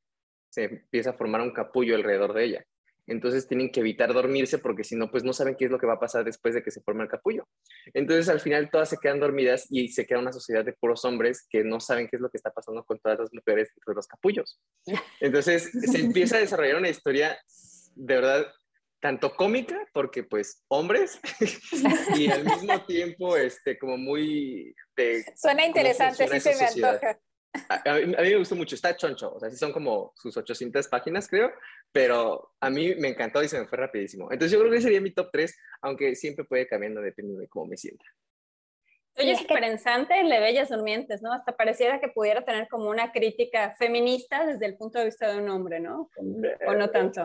[0.50, 2.66] se empieza a formar un capullo alrededor de ella
[3.06, 5.86] entonces tienen que evitar dormirse porque si no, pues no saben qué es lo que
[5.86, 7.48] va a pasar después de que se forme el capullo.
[7.94, 11.46] Entonces al final todas se quedan dormidas y se queda una sociedad de puros hombres
[11.50, 13.96] que no saben qué es lo que está pasando con todas las mujeres dentro de
[13.96, 14.60] los capullos.
[15.20, 17.38] Entonces se empieza a desarrollar una historia
[17.94, 18.46] de verdad
[19.02, 21.20] tanto cómica, porque pues hombres,
[22.16, 24.74] y al mismo tiempo este, como muy...
[24.96, 27.18] De, Suena interesante, sí se me antoja.
[27.68, 31.28] A, mí, me gustó mucho, está choncho, o sea, sí son como sus 800 páginas,
[31.28, 31.52] creo,
[31.90, 34.30] pero a mí me encantó y se me fue rapidísimo.
[34.30, 37.66] Entonces yo creo que sería mi top 3, aunque siempre puede cambiando dependiendo de cómo
[37.66, 38.04] me sienta.
[39.18, 41.32] Oye, es interesante el de Bellas Durmientes, ¿no?
[41.32, 45.38] Hasta pareciera que pudiera tener como una crítica feminista desde el punto de vista de
[45.38, 46.08] un hombre, ¿no?
[46.66, 47.22] ¿O no tanto?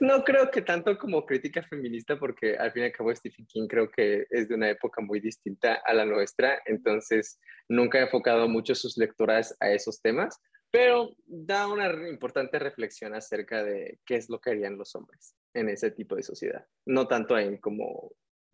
[0.00, 3.66] No creo que tanto como crítica feminista, porque al fin y al cabo Stephen King
[3.68, 8.48] creo que es de una época muy distinta a la nuestra, entonces nunca he enfocado
[8.48, 14.30] mucho sus lecturas a esos temas, pero da una importante reflexión acerca de qué es
[14.30, 18.12] lo que harían los hombres en ese tipo de sociedad, no tanto en cómo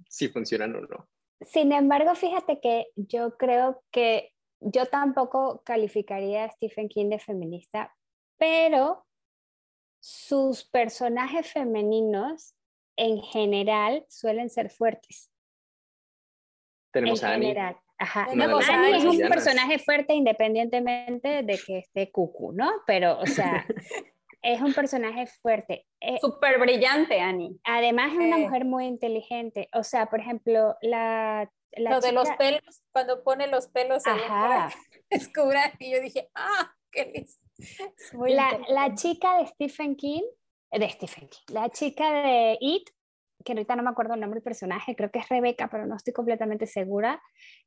[0.09, 1.09] si funcionan o no.
[1.41, 7.95] Sin embargo, fíjate que yo creo que yo tampoco calificaría a Stephen King de feminista,
[8.39, 9.05] pero
[10.07, 12.55] sus personajes femeninos
[12.95, 15.33] en general suelen ser fuertes.
[16.93, 17.57] Tenemos a Annie.
[17.99, 18.29] Ajá.
[18.31, 22.71] Annie es un personaje fuerte independientemente de que esté cucu, ¿no?
[22.87, 23.67] Pero, o sea,
[24.43, 25.89] es un personaje fuerte.
[26.01, 27.59] Eh, Súper brillante, Annie.
[27.65, 29.69] Además es una mujer muy inteligente.
[29.73, 31.51] O sea, por ejemplo, la...
[31.73, 34.71] la Lo de los pelos, cuando pone los pelos Ajá.
[35.11, 37.46] descubra y yo dije, ah, qué listo.
[38.29, 40.23] La, la, chica de Stephen King,
[40.71, 42.91] eh, de Stephen King, la chica de It,
[43.45, 45.97] que ahorita no me acuerdo el nombre del personaje, creo que es Rebeca, pero no
[45.97, 47.23] estoy completamente segura,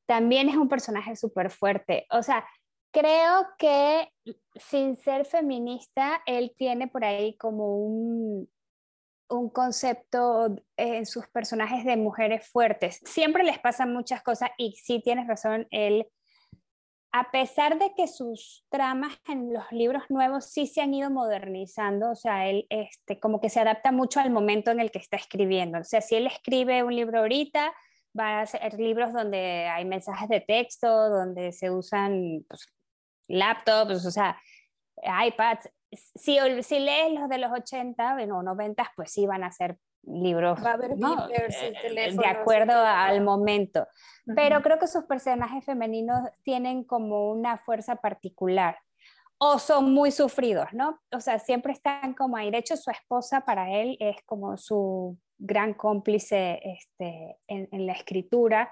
[0.06, 2.06] también es un personaje súper fuerte.
[2.12, 2.45] O sea,
[2.91, 4.12] Creo que
[4.56, 8.49] sin ser feminista, él tiene por ahí como un,
[9.30, 12.99] un concepto en sus personajes de mujeres fuertes.
[13.06, 16.08] Siempre les pasan muchas cosas y sí tienes razón, él,
[17.12, 22.12] a pesar de que sus tramas en los libros nuevos sí se han ido modernizando,
[22.12, 25.17] o sea, él este, como que se adapta mucho al momento en el que está
[25.17, 25.80] escribiendo.
[25.80, 27.74] O sea, si él escribe un libro ahorita,
[28.17, 32.67] va a ser libros donde hay mensajes de texto, donde se usan pues,
[33.28, 34.39] laptops, o sea,
[35.02, 35.69] iPads.
[35.91, 40.60] Si, si lees los de los 80 o 90, pues sí van a ser libros
[40.60, 43.88] eh, de acuerdo al momento.
[44.36, 48.78] Pero creo que sus personajes femeninos tienen como una fuerza particular
[49.38, 51.00] o son muy sufridos, ¿no?
[51.12, 52.52] O sea, siempre están como ahí.
[52.52, 58.70] De hecho, su esposa para él es como su gran cómplice este, en la escritura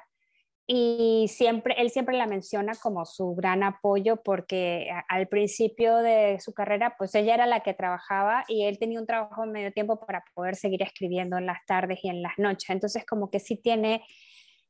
[0.69, 6.53] y siempre, él siempre la menciona como su gran apoyo porque al principio de su
[6.53, 9.97] carrera, pues ella era la que trabajaba y él tenía un trabajo de medio tiempo
[10.05, 12.69] para poder seguir escribiendo en las tardes y en las noches.
[12.69, 14.05] Entonces, como que sí tiene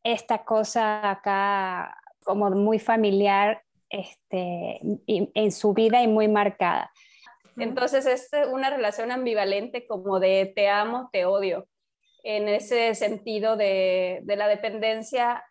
[0.03, 6.91] esta cosa acá como muy familiar este, en su vida y muy marcada.
[7.57, 11.67] Entonces, es una relación ambivalente como de te amo, te odio,
[12.21, 15.43] en ese sentido de, de la dependencia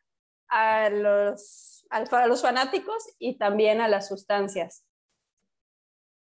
[0.49, 4.85] a los, a los fanáticos y también a las sustancias.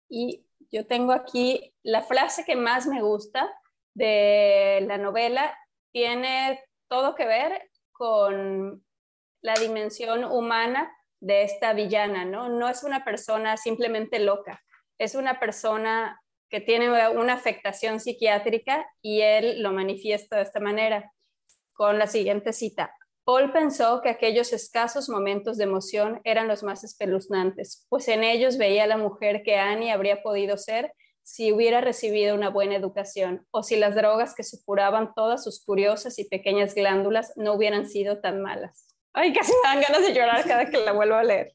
[0.08, 3.50] Y yo tengo aquí la frase que más me gusta
[3.94, 5.56] de la novela,
[5.92, 8.84] tiene todo que ver con
[9.40, 12.48] la dimensión humana de esta villana, ¿no?
[12.48, 14.60] No es una persona simplemente loca,
[14.98, 21.12] es una persona que tiene una afectación psiquiátrica y él lo manifiesta de esta manera,
[21.72, 26.84] con la siguiente cita Paul pensó que aquellos escasos momentos de emoción eran los más
[26.84, 32.34] espeluznantes, pues en ellos veía la mujer que Annie habría podido ser si hubiera recibido
[32.34, 37.32] una buena educación o si las drogas que supuraban todas sus curiosas y pequeñas glándulas
[37.36, 38.94] no hubieran sido tan malas.
[39.14, 41.54] Ay, casi me dan ganas de llorar cada que la vuelvo a leer.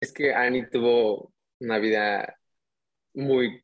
[0.00, 2.40] Es que Annie tuvo una vida
[3.12, 3.62] muy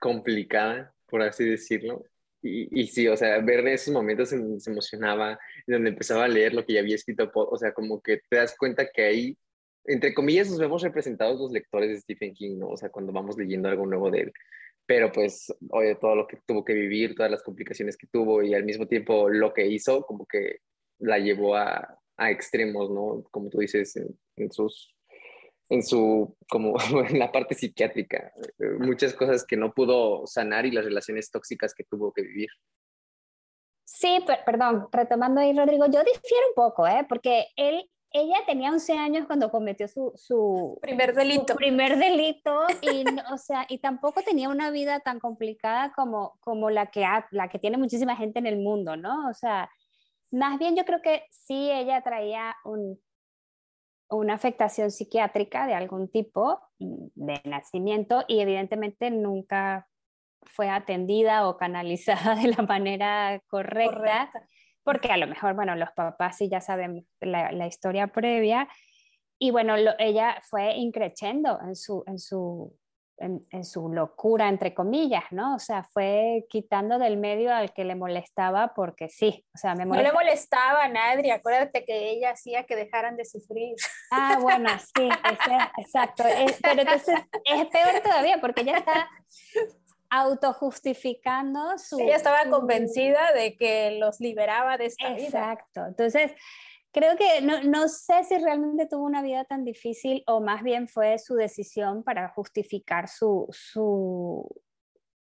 [0.00, 2.04] complicada, por así decirlo.
[2.46, 6.24] Y, y sí, o sea, ver esos momentos en donde se emocionaba, en donde empezaba
[6.24, 9.04] a leer lo que ya había escrito, o sea, como que te das cuenta que
[9.04, 9.38] ahí,
[9.84, 12.68] entre comillas, nos vemos representados los lectores de Stephen King, ¿no?
[12.68, 14.32] O sea, cuando vamos leyendo algo nuevo de él.
[14.86, 18.54] Pero pues, oye, todo lo que tuvo que vivir, todas las complicaciones que tuvo y
[18.54, 20.58] al mismo tiempo lo que hizo, como que
[20.98, 23.24] la llevó a, extremos, ¿no?
[23.30, 23.96] Como tú dices,
[24.36, 24.95] en sus
[25.68, 26.76] en su, como
[27.08, 28.32] en la parte psiquiátrica,
[28.78, 32.48] muchas cosas que no pudo sanar y las relaciones tóxicas que tuvo que vivir.
[33.84, 37.06] Sí, perdón, retomando ahí, Rodrigo, yo difiero un poco, ¿eh?
[37.08, 41.52] Porque él, ella tenía 11 años cuando cometió su, su primer delito.
[41.52, 46.68] Su primer delito y, o sea, y tampoco tenía una vida tan complicada como, como
[46.68, 49.28] la, que la que tiene muchísima gente en el mundo, ¿no?
[49.28, 49.70] O sea,
[50.32, 53.00] más bien yo creo que sí ella traía un
[54.10, 59.88] una afectación psiquiátrica de algún tipo mm, de nacimiento y evidentemente nunca
[60.42, 64.30] fue atendida o canalizada de la manera correcta,
[64.82, 68.68] porque a lo mejor, bueno, los papás sí ya saben la, historia previa,
[69.38, 72.74] y bueno, ella fue increciendo en su, en su
[73.18, 75.54] en, su locura, entre comillas, ¿no?
[75.54, 79.86] O sea, fue quitando del medio al que le molestaba porque sí, o sea, me
[79.86, 80.12] molestaba.
[80.12, 83.74] No le molestaba a nadie, acuérdate que ella hacía que dejaran de sufrir.
[84.10, 85.08] Ah, bueno, sí,
[85.78, 86.24] exacto.
[86.62, 89.08] pero entonces es peor todavía porque ella está
[90.10, 91.98] autojustificando su...
[91.98, 95.26] Ella estaba convencida de que los liberaba de esta vida.
[95.26, 95.86] Exacto.
[95.86, 96.32] Entonces,
[96.96, 100.88] creo que no, no, sé si realmente tuvo una vida tan difícil o más bien
[100.88, 104.48] fue su decisión para justificar su, su,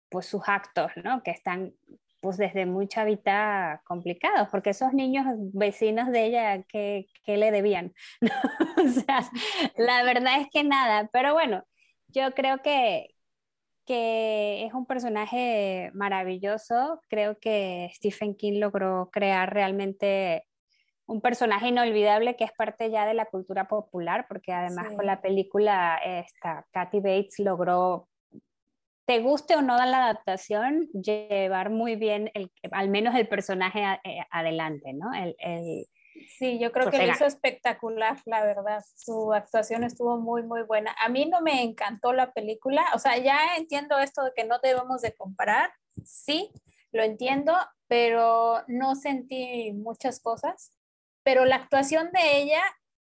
[0.08, 1.22] pues sus actos, ¿no?
[1.22, 1.74] Que están
[2.22, 7.94] pues desde muy chavita complicados, porque esos niños vecinos de ella, ¿qué, qué le debían?
[8.78, 9.30] o sea,
[9.76, 11.66] la verdad es que nada, pero bueno,
[12.08, 13.16] yo creo que,
[13.86, 20.46] que es un personaje maravilloso, creo que Stephen King logró crear realmente
[21.10, 25.22] un personaje inolvidable que es parte ya de la cultura popular, porque además con la
[25.22, 28.08] película esta, Kathy Bates logró,
[29.06, 34.20] te guste o no la adaptación, llevar muy bien el, al menos el personaje eh,
[34.30, 35.12] adelante, ¿no?
[35.16, 35.36] El,
[36.38, 38.84] sí, yo creo que lo hizo espectacular, la verdad.
[38.96, 40.96] Su actuación estuvo muy, muy buena.
[41.04, 44.60] A mí no me encantó la película, o sea, ya entiendo esto de que no
[44.60, 45.72] debemos de comparar,
[46.04, 46.52] sí,
[46.92, 47.56] lo entiendo,
[47.88, 50.79] pero no sentí muchas cosas
[51.30, 52.64] pero la actuación de ella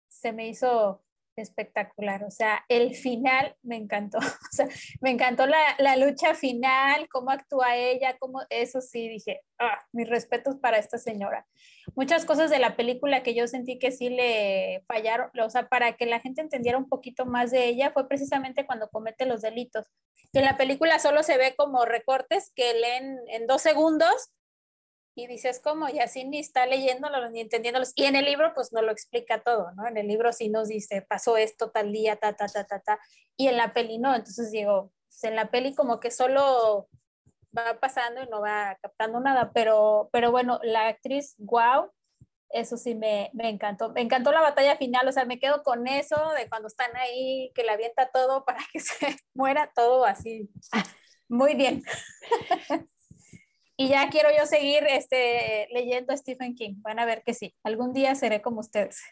[0.09, 1.05] se me hizo
[1.37, 4.19] espectacular, o sea, el final me encantó,
[5.03, 10.57] me encantó la, lucha final, cómo actúa ella, cómo, eso sí, dije, ah, mis respetos
[10.57, 11.47] para esta señora.
[11.95, 15.99] Muchas cosas de la película que yo sentí que sí le fallaron, o sea, para
[15.99, 19.85] que la gente entendiera un poquito más de ella, fue precisamente cuando comete los delitos.
[20.33, 24.31] Que en la película solo se ve como recortes que leen en dos segundos
[25.15, 27.93] y dices cómo, y así ni está leyéndolo ni entendiéndolos.
[27.95, 29.87] Y en el libro pues no lo explica todo, ¿no?
[29.87, 32.99] En el libro sí nos dice, pasó esto tal día, ta, ta, ta, ta, ta,
[33.37, 34.15] y en la peli no.
[34.15, 36.89] Entonces digo, pues, en la peli como que solo
[37.57, 41.91] va pasando y no va captando nada, pero, pero bueno, la actriz, wow,
[42.51, 43.91] eso sí me, me, encantó.
[43.91, 47.53] Me encantó la batalla final, o sea, me quedo con eso de cuando están ahí,
[47.55, 50.51] que le avienta todo para que se muera todo así.
[51.29, 51.83] Muy bien.
[53.77, 56.75] Y ya quiero yo seguir este, leyendo Stephen King.
[56.79, 57.55] Van a ver que sí.
[57.65, 59.03] Algún día seré como ustedes.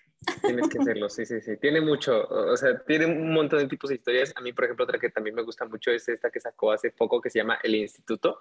[0.41, 1.57] Tienes que hacerlo, sí, sí, sí.
[1.57, 4.33] Tiene mucho, o sea, tiene un montón de tipos de historias.
[4.37, 6.93] A mí, por ejemplo, otra que también me gusta mucho es esta que sacó hace
[6.93, 8.41] poco que se llama El Instituto,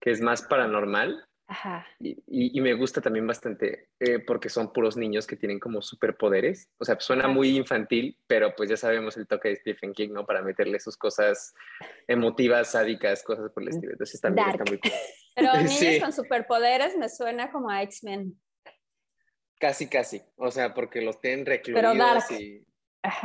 [0.00, 1.26] que es más paranormal.
[1.50, 1.86] Ajá.
[1.98, 6.68] Y, y, me gusta también bastante eh, porque son puros niños que tienen como superpoderes.
[6.76, 10.26] O sea, suena muy infantil, pero pues ya sabemos el toque de Stephen King, ¿no?
[10.26, 11.54] Para meterle sus cosas
[12.06, 13.92] emotivas, sádicas, cosas por el estilo.
[13.92, 14.92] Entonces también está muy cool.
[15.34, 18.38] Pero niños con superpoderes me suena como a X-Men.
[19.58, 20.22] Casi, casi.
[20.36, 22.24] O sea, porque los tienen recluidos pero dark.
[22.30, 22.67] y...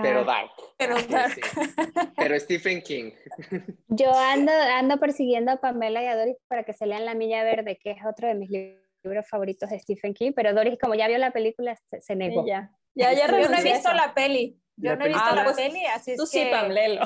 [0.01, 0.51] Pero dark.
[0.77, 1.39] Pero dark.
[2.17, 3.11] Pero Stephen King.
[3.87, 7.43] Yo ando, ando persiguiendo a Pamela y a Doris para que se lean La Milla
[7.43, 11.07] Verde, que es otro de mis libros favoritos de Stephen King, pero Doris, como ya
[11.07, 12.45] vio la película, se, negó.
[12.47, 14.59] ya, ya, ya yo no he visto la peli.
[14.75, 16.99] Yo no he visto la peli, así Tú es sí, que...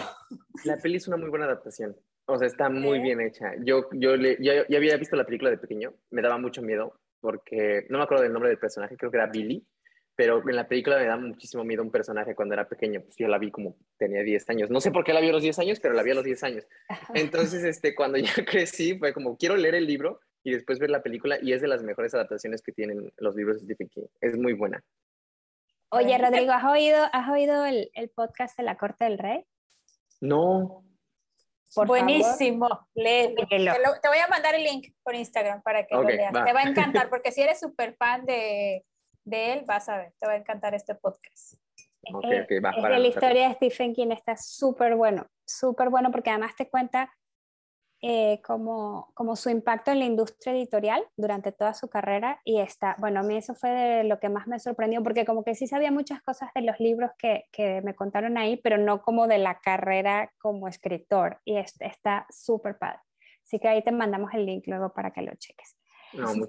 [0.63, 1.97] La peli es una muy buena adaptación.
[2.25, 3.53] O sea, está muy bien hecha.
[3.63, 7.85] Yo, yo, le, ya, había visto la película de pequeño, me daba mucho miedo, porque
[7.89, 9.65] no me acuerdo del nombre del personaje, creo que era Billy,
[10.17, 13.27] pero en la película me da muchísimo miedo un personaje cuando era pequeño, pues yo
[13.27, 14.69] la vi como tenía 10 años.
[14.71, 16.23] No sé por qué la vi a los 10 años, pero la vi a los
[16.23, 16.67] 10 años.
[17.13, 21.03] Entonces, este, cuando ya crecí, fue como, quiero leer el libro y después ver la
[21.03, 24.07] película, y es de las mejores adaptaciones que tienen los libros de Stephen King.
[24.19, 24.83] Es muy buena.
[25.89, 29.45] Oye, Rodrigo, ¿has oído, has oído el, el podcast de La Corte del Rey?
[30.19, 30.83] No.
[31.75, 33.45] Buenísimo, léelo.
[33.47, 33.57] Te,
[34.01, 36.33] te, voy a mandar el link por Instagram para que lo leas.
[36.33, 38.83] Te va a encantar, porque si eres súper fan de,
[39.27, 41.55] de, él, vas a ver, te va a encantar este podcast.
[42.13, 46.29] Okay, okay, va, es la historia de Stephen King está súper bueno, súper bueno, porque
[46.29, 47.11] además te cuenta
[48.01, 52.95] eh, como, como su impacto en la industria editorial durante toda su carrera y está,
[52.99, 55.67] bueno, a mí eso fue de lo que más me sorprendió porque como que sí
[55.67, 59.39] sabía muchas cosas de los libros que, que me contaron ahí, pero no como de
[59.39, 62.99] la carrera como escritor y está súper padre.
[63.43, 65.77] Así que ahí te mandamos el link luego para que lo cheques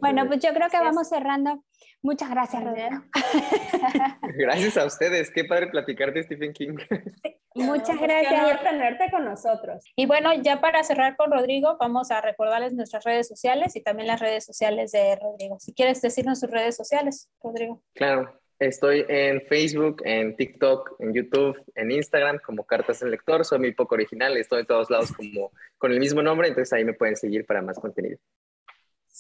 [0.01, 1.65] bueno, pues yo creo que vamos cerrando.
[2.01, 3.03] Muchas gracias, Rodrigo.
[4.39, 5.33] Gracias a ustedes.
[5.33, 6.77] Qué padre platicar de Stephen King.
[7.57, 9.85] muchas gracias por tenerte con nosotros.
[9.97, 14.07] Y bueno, ya para cerrar con Rodrigo, vamos a recordarles nuestras redes sociales y también
[14.07, 15.59] las redes sociales de Rodrigo.
[15.59, 17.83] Si quieres decirnos sus redes sociales, Rodrigo.
[17.95, 18.33] Claro.
[18.61, 23.45] Estoy en Facebook, en TikTok, en YouTube, en Instagram como Cartas del Lector.
[23.45, 26.85] Soy muy poco original, estoy en todos lados como con el mismo nombre, entonces ahí
[26.85, 28.19] me pueden seguir para más contenido.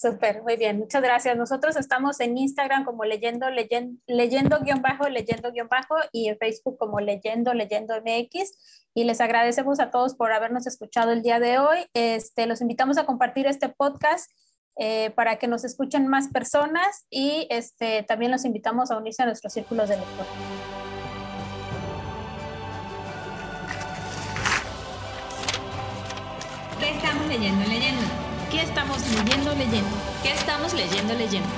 [0.01, 1.37] Súper, muy bien, muchas gracias.
[1.37, 6.39] Nosotros estamos en Instagram como leyendo, leyendo, leyendo guion bajo, leyendo guion bajo y en
[6.39, 8.93] Facebook como leyendo, leyendo MX.
[8.95, 11.79] Y les agradecemos a todos por habernos escuchado el día de hoy.
[11.95, 14.31] Este, los invitamos a compartir este podcast
[14.77, 19.27] eh, para que nos escuchen más personas y este, también los invitamos a unirse a
[19.27, 20.29] nuestros círculos de lectura.
[26.81, 28.28] estamos leyendo, leyendo.
[28.51, 29.91] ¿Qué estamos leyendo, leyendo?
[30.23, 31.49] ¿Qué estamos leyendo, leyendo?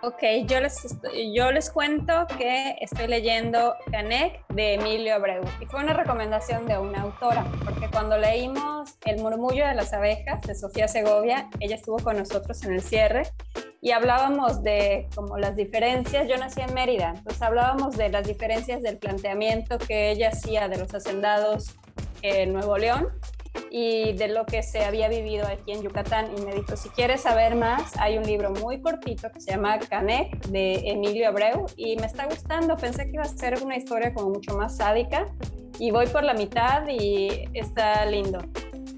[0.00, 0.96] Ok, yo les,
[1.34, 6.78] yo les cuento que estoy leyendo Canek de Emilio Abreu y fue una recomendación de
[6.78, 11.98] una autora, porque cuando leímos El murmullo de las abejas de Sofía Segovia, ella estuvo
[11.98, 13.24] con nosotros en el cierre
[13.82, 18.80] y hablábamos de como las diferencias, yo nací en Mérida, entonces hablábamos de las diferencias
[18.80, 21.74] del planteamiento que ella hacía de los hacendados
[22.22, 23.08] en Nuevo León
[23.70, 26.30] y de lo que se había vivido aquí en Yucatán.
[26.38, 29.80] Y me dijo, si quieres saber más, hay un libro muy cortito que se llama
[29.80, 34.14] Canek de Emilio Abreu y me está gustando, pensé que iba a ser una historia
[34.14, 35.26] como mucho más sádica
[35.80, 38.38] y voy por la mitad y está lindo,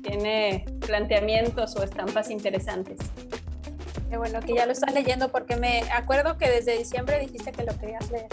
[0.03, 2.99] tiene planteamientos o estampas interesantes
[4.17, 7.77] bueno que ya lo estás leyendo porque me acuerdo que desde diciembre dijiste que lo
[7.79, 8.29] querías leer.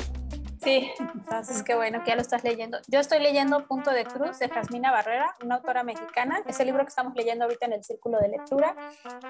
[0.64, 0.92] Sí.
[1.00, 2.78] Entonces, qué bueno que ya lo estás leyendo.
[2.88, 6.42] Yo estoy leyendo Punto de Cruz de Jasmina Barrera, una autora mexicana.
[6.48, 8.76] Es el libro que estamos leyendo ahorita en el círculo de lectura.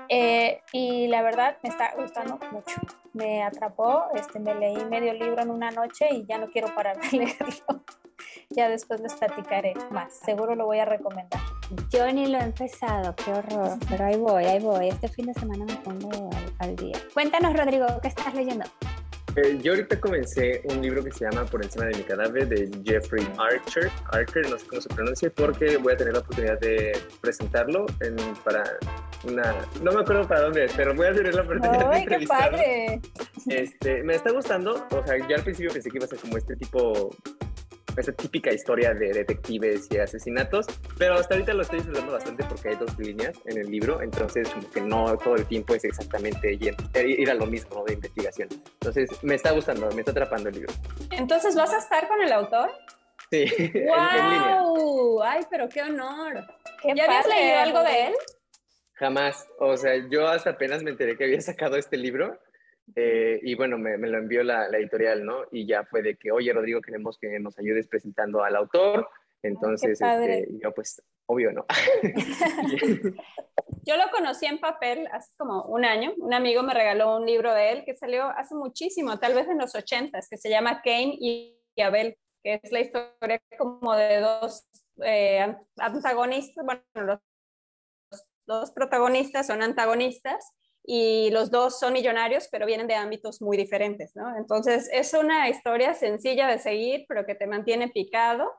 [0.10, 2.82] Eh, y la verdad me está gustando mucho.
[3.14, 7.00] Me atrapó, este, me leí medio libro en una noche y ya no quiero parar
[7.00, 7.82] de leerlo.
[8.50, 10.14] Ya después les platicaré más.
[10.14, 11.42] Seguro lo voy a recomendar.
[11.90, 13.78] Yo ni lo he empezado, qué horror.
[13.90, 14.90] Pero ahí voy, ahí voy.
[14.90, 16.30] Este fin de semana me pongo
[16.60, 16.98] al día.
[17.14, 18.66] Cuéntanos, Rodrigo, ¿qué estás leyendo?
[19.38, 22.70] Eh, yo ahorita comencé un libro que se llama Por encima de mi cadáver de
[22.84, 26.92] Jeffrey Archer, Archer, no sé cómo se pronuncia, porque voy a tener la oportunidad de
[27.22, 28.64] presentarlo en, para
[29.24, 32.58] una, no me acuerdo para dónde, pero voy a tener la oportunidad de entrevistarlo.
[32.58, 33.02] ¡Qué padre!
[33.48, 36.38] Este, me está gustando, o sea, yo al principio pensé que iba a ser como
[36.38, 37.16] este tipo
[37.98, 40.66] esa típica historia de detectives y asesinatos,
[40.98, 44.50] pero hasta ahorita lo estoy disfrutando bastante porque hay dos líneas en el libro, entonces
[44.50, 47.84] como que no todo el tiempo es exactamente ir, a lo mismo ¿no?
[47.86, 48.50] de investigación.
[48.52, 50.74] Entonces me está gustando, me está atrapando el libro.
[51.12, 52.72] Entonces, ¿vas a estar con el autor?
[53.30, 53.46] Sí.
[53.88, 55.24] ¡Wow!
[55.24, 56.46] ¡Ay, pero qué honor!
[56.84, 58.14] ¿Ya habías leído algo de él?
[58.94, 59.48] Jamás.
[59.60, 62.38] O sea, yo hasta apenas me enteré que había sacado este libro
[62.96, 65.44] eh, y bueno, me, lo envió la, editorial, ¿no?
[65.52, 69.08] Y ya fue de que, oye, Rodrigo, queremos que nos ayudes presentando al autor.
[69.44, 71.66] Entonces, este, yo pues, obvio, ¿no?
[73.84, 76.14] yo lo conocí en papel hace como un año.
[76.18, 79.58] Un amigo me regaló un libro de él que salió hace muchísimo, tal vez en
[79.58, 84.68] los ochentas, que se llama Kane y Abel, que es la historia como de dos
[85.04, 87.20] eh, antagonistas, bueno, los
[88.46, 90.54] dos protagonistas son antagonistas
[90.84, 94.36] y los dos son millonarios, pero vienen de ámbitos muy diferentes, ¿no?
[94.38, 98.52] Entonces es una historia sencilla de seguir, pero que te mantiene picado.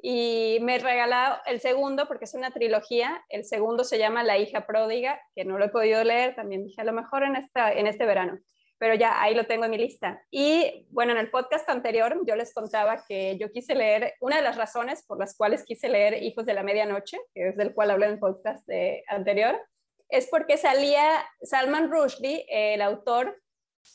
[0.00, 3.22] Y me he regalado el segundo porque es una trilogía.
[3.28, 6.80] El segundo se llama La hija pródiga, que no lo he podido leer, también dije
[6.80, 8.38] a lo mejor en, esta, en este verano.
[8.78, 10.22] pero ya ahí lo tengo en mi lista.
[10.30, 14.42] Y bueno, en el podcast anterior yo les contaba que yo quise leer, una de
[14.42, 17.90] las razones por las cuales quise leer Hijos de la Medianoche, que es del cual
[17.90, 19.60] hablé en el podcast de, anterior,
[20.08, 23.36] es porque salía Salman Rushdie, el autor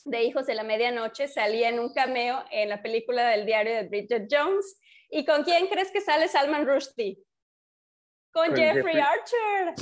[0.04, 3.88] de Hijos de la Medianoche, salía en un cameo en la película del diario de
[3.88, 4.80] Bridget Jones.
[5.10, 7.18] ¿Y con quién crees que sale Salman Rushdie?
[8.32, 9.74] Con, Jeffrey Archer.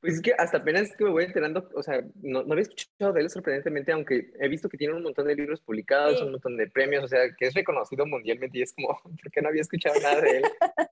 [0.00, 3.12] Pues es que hasta apenas que me voy enterando, o sea, no, no, había escuchado
[3.12, 6.56] de él sorprendentemente, aunque he visto que tiene un montón de libros publicados, un montón
[6.56, 9.62] de premios, o sea, que es reconocido mundialmente y es como, ¿por qué no había
[9.62, 10.44] escuchado nada de él?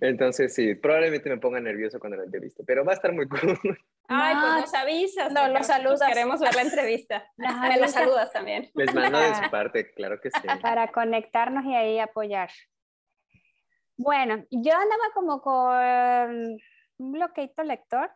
[0.00, 3.78] Entonces, sí, probablemente me ponga nervioso cuando lo entreviste, pero va a estar muy cool.
[4.08, 5.32] Ay, pues nos avisas.
[5.32, 6.08] No, los saludas.
[6.08, 7.30] Queremos ver la entrevista.
[7.36, 8.70] me la saludas también.
[8.74, 10.48] Les mando de su parte, claro que sí.
[10.60, 12.50] Para conectarnos y ahí apoyar.
[13.96, 16.58] Bueno, yo andaba como con
[16.98, 18.10] un bloqueito lector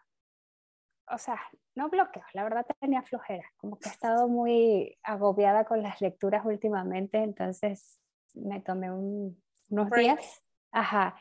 [1.11, 1.41] o sea,
[1.75, 6.45] no bloqueo, la verdad tenía flojera, como que he estado muy agobiada con las lecturas
[6.45, 8.01] últimamente, entonces
[8.35, 10.43] me tomé unos días.
[10.73, 11.17] Ajá.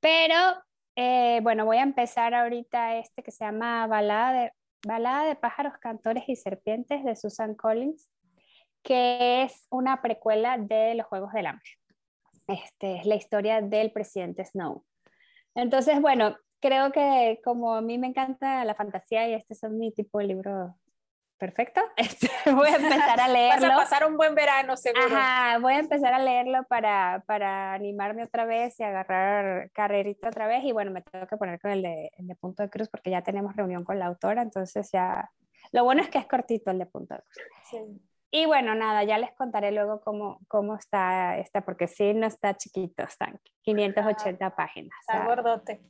[0.00, 0.36] Pero
[0.96, 4.52] eh, bueno, voy a empezar ahorita este que se llama Balada de,
[4.86, 8.10] Balada de pájaros, cantores y serpientes de Susan Collins,
[8.82, 11.70] que es una precuela de los Juegos del Hambre.
[12.48, 14.84] Este, es la historia del presidente Snow.
[15.54, 19.92] Entonces, bueno, creo que como a mí me encanta la fantasía y este es mi
[19.92, 20.76] tipo de libro
[21.38, 23.68] perfecto, este, voy a empezar a leerlo.
[23.68, 25.06] Vas a pasar un buen verano, seguro.
[25.06, 30.46] Ajá, voy a empezar a leerlo para, para animarme otra vez y agarrar carrerita otra
[30.46, 30.64] vez.
[30.64, 33.10] Y bueno, me tengo que poner con el de, el de Punto de Cruz porque
[33.10, 35.30] ya tenemos reunión con la autora, entonces ya...
[35.70, 37.46] Lo bueno es que es cortito el de Punto de Cruz.
[37.70, 37.78] Sí.
[38.34, 42.56] Y bueno, nada, ya les contaré luego cómo, cómo está esta, porque sí, no está
[42.56, 44.98] chiquito, están 580 ah, páginas.
[45.02, 45.82] Está gordote.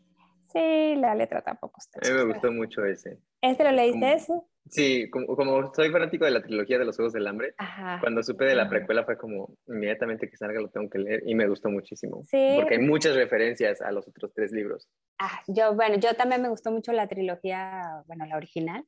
[0.53, 2.01] Sí, la letra tampoco está.
[2.03, 3.21] A mí me gustó mucho ese.
[3.41, 4.33] ¿Este lo leíste ese?
[4.71, 7.55] Sí, como, soy fanático de la trilogía de los Juegos del Hambre,
[8.01, 11.35] cuando supe de la precuela fue como inmediatamente que salga lo tengo que leer y
[11.35, 12.23] me gustó muchísimo.
[12.25, 12.53] Sí.
[12.57, 14.89] Porque hay muchas referencias a los otros tres libros.
[15.19, 18.85] Ah, yo, bueno, yo también me gustó mucho la trilogía, bueno, la original.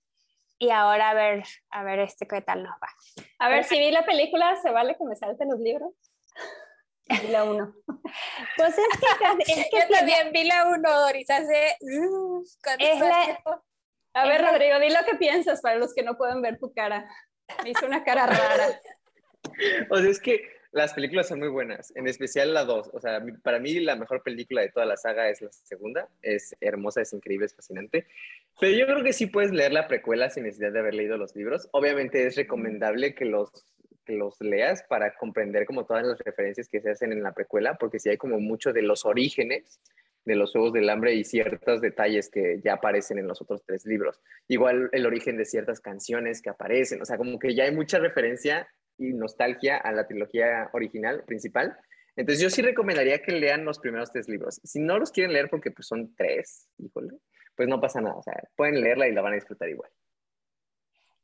[0.59, 2.89] Y ahora a ver, a ver este qué tal nos va.
[3.41, 5.93] A ver, si vi la película, ¿se vale que me salten los libros?
[7.22, 7.75] Vi la 1.
[8.57, 11.77] Pues es que, es que yo también vi la 1, Doris, hace...
[11.83, 12.43] Uh,
[12.79, 13.62] es la...
[14.15, 17.09] A ver, Rodrigo, di lo que piensas para los que no pueden ver tu cara.
[17.62, 18.81] Me hizo una cara rara.
[19.91, 22.91] o sea, es que las películas son muy buenas, en especial la 2.
[22.93, 26.09] O sea, para mí la mejor película de toda la saga es la segunda.
[26.23, 28.07] Es hermosa, es increíble, es fascinante.
[28.61, 31.35] Pero yo creo que sí puedes leer la precuela sin necesidad de haber leído los
[31.35, 31.69] libros.
[31.73, 33.51] Obviamente es recomendable que los
[34.05, 37.77] que los leas para comprender como todas las referencias que se hacen en la precuela,
[37.79, 39.81] porque sí hay como mucho de los orígenes
[40.25, 43.85] de los Juegos del Hambre y ciertos detalles que ya aparecen en los otros tres
[43.85, 44.20] libros.
[44.49, 47.99] Igual el origen de ciertas canciones que aparecen, o sea, como que ya hay mucha
[47.99, 48.68] referencia
[48.99, 51.77] y nostalgia a la trilogía original, principal.
[52.16, 54.61] Entonces yo sí recomendaría que lean los primeros tres libros.
[54.62, 57.18] Si no los quieren leer porque pues son tres, híjole,
[57.57, 59.91] pues no pasa nada, o sea, pueden leerla y la van a disfrutar igual.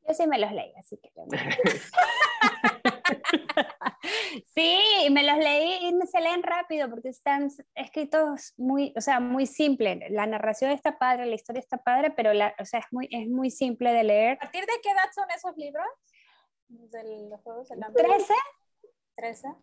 [0.07, 1.11] Yo sí me los leí, así que...
[4.61, 9.47] sí, me los leí y se leen rápido porque están escritos muy, o sea, muy
[9.47, 10.07] simple.
[10.11, 13.29] La narración está padre, la historia está padre, pero la, o sea, es muy, es
[13.29, 14.37] muy simple de leer.
[14.37, 15.87] ¿A partir de qué edad son esos libros?
[16.69, 18.05] De los juegos del hambre.
[18.05, 18.35] ¿13?
[19.17, 19.57] ¿13?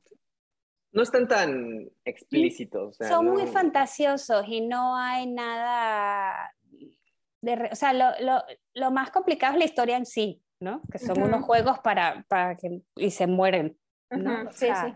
[0.91, 2.97] No están tan explícitos.
[2.97, 6.53] son muy fantasiosos y no hay nada
[7.41, 8.43] de, o sea, lo, lo,
[8.73, 10.81] lo, más complicado es la historia en sí, ¿no?
[10.91, 13.77] Que son unos juegos para, para que, y se mueren,
[14.10, 14.51] ¿no?
[14.51, 14.93] sí, sí.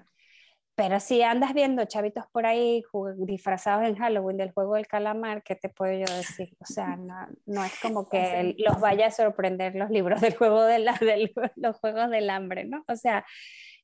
[0.75, 2.83] Pero si andas viendo chavitos por ahí
[3.17, 6.55] disfrazados en Halloween del juego del calamar, ¿qué te puedo yo decir?
[6.59, 10.63] O sea, no, no es como que los vaya a sorprender los libros del juego
[10.63, 12.83] de la, del, los juegos del hambre, ¿no?
[12.87, 13.25] O sea,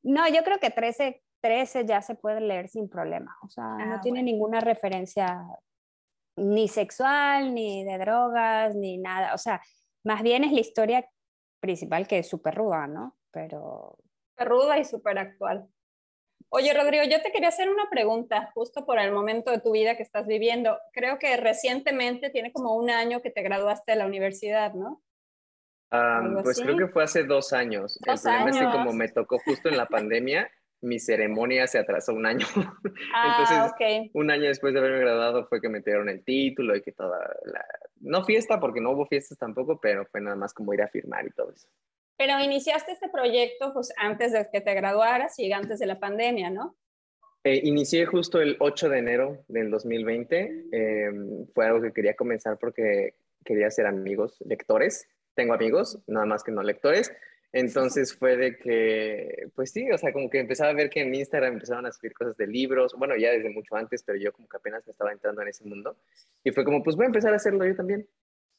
[0.02, 3.38] no, yo creo que 13, 13 ya se puede leer sin problema.
[3.44, 5.46] O sea, no ah, tiene ninguna referencia
[6.38, 9.34] ni sexual, ni de drogas, ni nada.
[9.34, 9.62] O sea,
[10.04, 11.10] más bien es la historia
[11.60, 13.18] principal que es súper ruda, ¿no?
[13.30, 13.98] Pero...
[14.38, 15.68] Ruda y súper actual.
[16.50, 19.98] Oye, Rodrigo, yo te quería hacer una pregunta justo por el momento de tu vida
[19.98, 20.78] que estás viviendo.
[20.94, 25.02] Creo que recientemente tiene como un año que te graduaste de la universidad, ¿no?
[26.44, 27.98] pues creo que fue hace dos años.
[28.06, 30.50] el problema es que como me tocó justo en la pandemia,
[30.82, 32.46] mi ceremonia se atrasó un año.
[33.14, 36.82] Ah, Entonces, un año después de haberme graduado fue que me dieron el título y
[36.82, 37.66] que toda la...
[38.00, 41.26] No fiesta, porque no hubo fiestas tampoco, pero fue nada más como ir a firmar
[41.26, 41.68] y todo eso.
[42.18, 46.50] Pero iniciaste este proyecto pues antes de que te graduaras y antes de la pandemia,
[46.50, 46.76] ¿no?
[47.44, 50.66] Eh, inicié justo el 8 de enero del 2020.
[50.72, 53.14] Em, fue algo que quería comenzar porque
[53.46, 55.08] quería ser amigos lectores.
[55.36, 57.12] Tengo amigos, nada más que no lectores.
[57.54, 61.16] Entonces fue de que, pues sí, o sea, como que empezaba a ver que en
[61.16, 64.50] Instagram empezaban a subir cosas de libros, bueno, ya desde mucho antes, pero yo como
[64.50, 65.96] que apenas me estaba entrando en ese mundo.
[66.44, 68.08] Y fue como, pues voy a empezar a hacerlo yo también.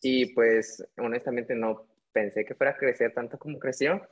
[0.01, 1.87] Y pues honestamente no
[2.19, 4.03] pensé que fuera a crecer tanto como creció,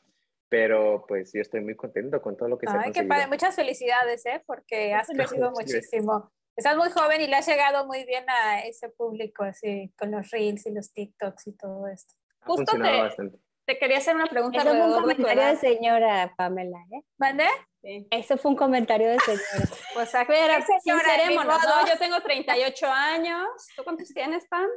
[0.49, 3.57] pero pues yo estoy muy contento con todo lo que se ha Ay, padre, muchas
[3.57, 4.43] felicidades, ¿eh?
[4.47, 6.31] Porque has crecido muchísimo.
[6.55, 10.31] Estás muy joven y le has llegado muy bien a ese público, así, con los
[10.31, 12.15] reels y los TikToks y todo esto.
[12.41, 13.39] Ha Justo te, bastante.
[13.67, 14.61] te quería hacer una pregunta.
[14.61, 17.03] Eso fue un comentario de, señora Pamela, ¿eh?
[17.19, 17.45] ¿Mande?
[17.83, 18.07] Sí.
[18.11, 19.43] Eso fue un comentario de señora.
[19.95, 21.87] Pues a ver, sincerémonos, ¿no?
[21.89, 23.49] Yo tengo 38 años.
[23.75, 24.69] ¿Tú cuántos tienes, Pam?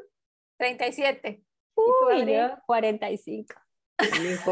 [0.58, 1.44] 37.
[1.80, 3.56] Uy, yo 45.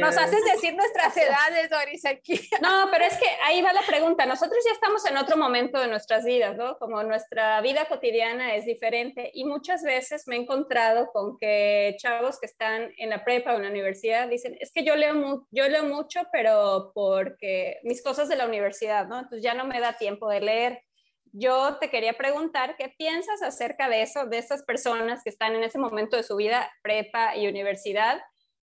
[0.00, 2.38] Nos haces decir nuestras edades, Doris, aquí.
[2.60, 4.26] No, pero es que ahí va la pregunta.
[4.26, 6.76] Nosotros ya estamos en otro momento de nuestras vidas, ¿no?
[6.78, 12.38] Como nuestra vida cotidiana es diferente y muchas veces me he encontrado con que chavos
[12.38, 15.68] que están en la prepa o en la universidad dicen, es que yo leo, yo
[15.68, 19.18] leo mucho, pero porque mis cosas de la universidad, ¿no?
[19.18, 20.82] Entonces ya no me da tiempo de leer.
[21.38, 25.64] Yo te quería preguntar, ¿qué piensas acerca de eso, de estas personas que están en
[25.64, 28.20] ese momento de su vida, prepa y universidad?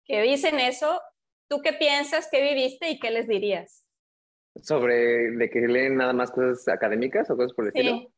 [0.08, 1.00] que dicen eso,
[1.48, 3.86] ¿tú qué piensas, qué viviste y qué les dirías?
[4.56, 8.10] ¿Sobre de que leen nada más cosas académicas o cosas por el estilo?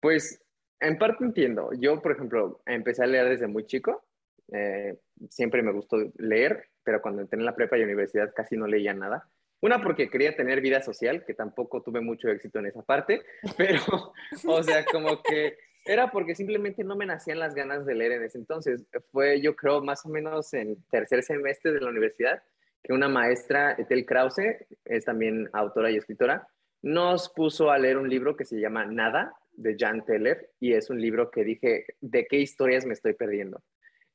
[0.00, 0.44] Pues
[0.80, 1.70] en parte entiendo.
[1.78, 4.04] Yo, por ejemplo, empecé a leer desde muy chico.
[4.52, 4.98] Eh,
[5.30, 8.92] siempre me gustó leer, pero cuando entré en la prepa y universidad casi no leía
[8.92, 9.30] nada.
[9.60, 13.22] Una porque quería tener vida social, que tampoco tuve mucho éxito en esa parte,
[13.56, 14.12] pero,
[14.46, 18.24] o sea, como que era porque simplemente no me nacían las ganas de leer en
[18.24, 18.84] ese entonces.
[19.10, 22.42] Fue, yo creo, más o menos en tercer semestre de la universidad,
[22.82, 26.46] que una maestra, Etel Krause, es también autora y escritora,
[26.82, 30.88] nos puso a leer un libro que se llama Nada, de Jan Teller, y es
[30.88, 33.60] un libro que dije, ¿de qué historias me estoy perdiendo?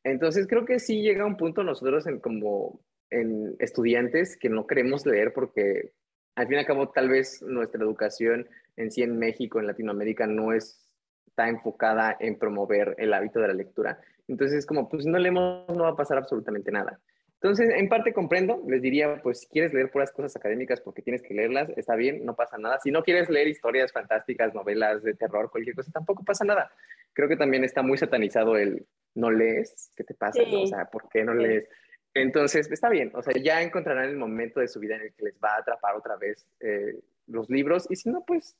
[0.03, 2.79] Entonces creo que sí llega un punto nosotros en como
[3.19, 5.93] en estudiantes que no queremos leer porque
[6.35, 10.25] al fin y al cabo tal vez nuestra educación en sí en México, en Latinoamérica,
[10.27, 10.83] no es
[11.33, 13.99] está enfocada en promover el hábito de la lectura.
[14.27, 16.99] Entonces, como, pues no leemos, no va a pasar absolutamente nada.
[17.41, 21.23] Entonces, en parte comprendo, les diría, pues si quieres leer puras cosas académicas porque tienes
[21.23, 22.79] que leerlas, está bien, no pasa nada.
[22.83, 26.71] Si no quieres leer historias fantásticas, novelas de terror, cualquier cosa, tampoco pasa nada.
[27.13, 28.85] Creo que también está muy satanizado el
[29.15, 30.41] no lees, ¿qué te pasa?
[30.41, 31.67] O sea, ¿por qué no lees?
[32.15, 35.25] Entonces, está bien, o sea, ya encontrarán el momento de su vida en el que
[35.25, 38.55] les va a atrapar otra vez eh, los libros y si no, pues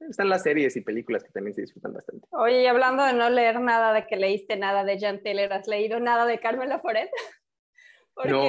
[0.00, 2.26] están las series y películas que también se disfrutan bastante.
[2.30, 5.66] Oye, y hablando de no leer nada, de que leíste nada de Jan Taylor, ¿has
[5.66, 7.10] leído nada de Carmen Laforet?
[8.14, 8.42] Porque no.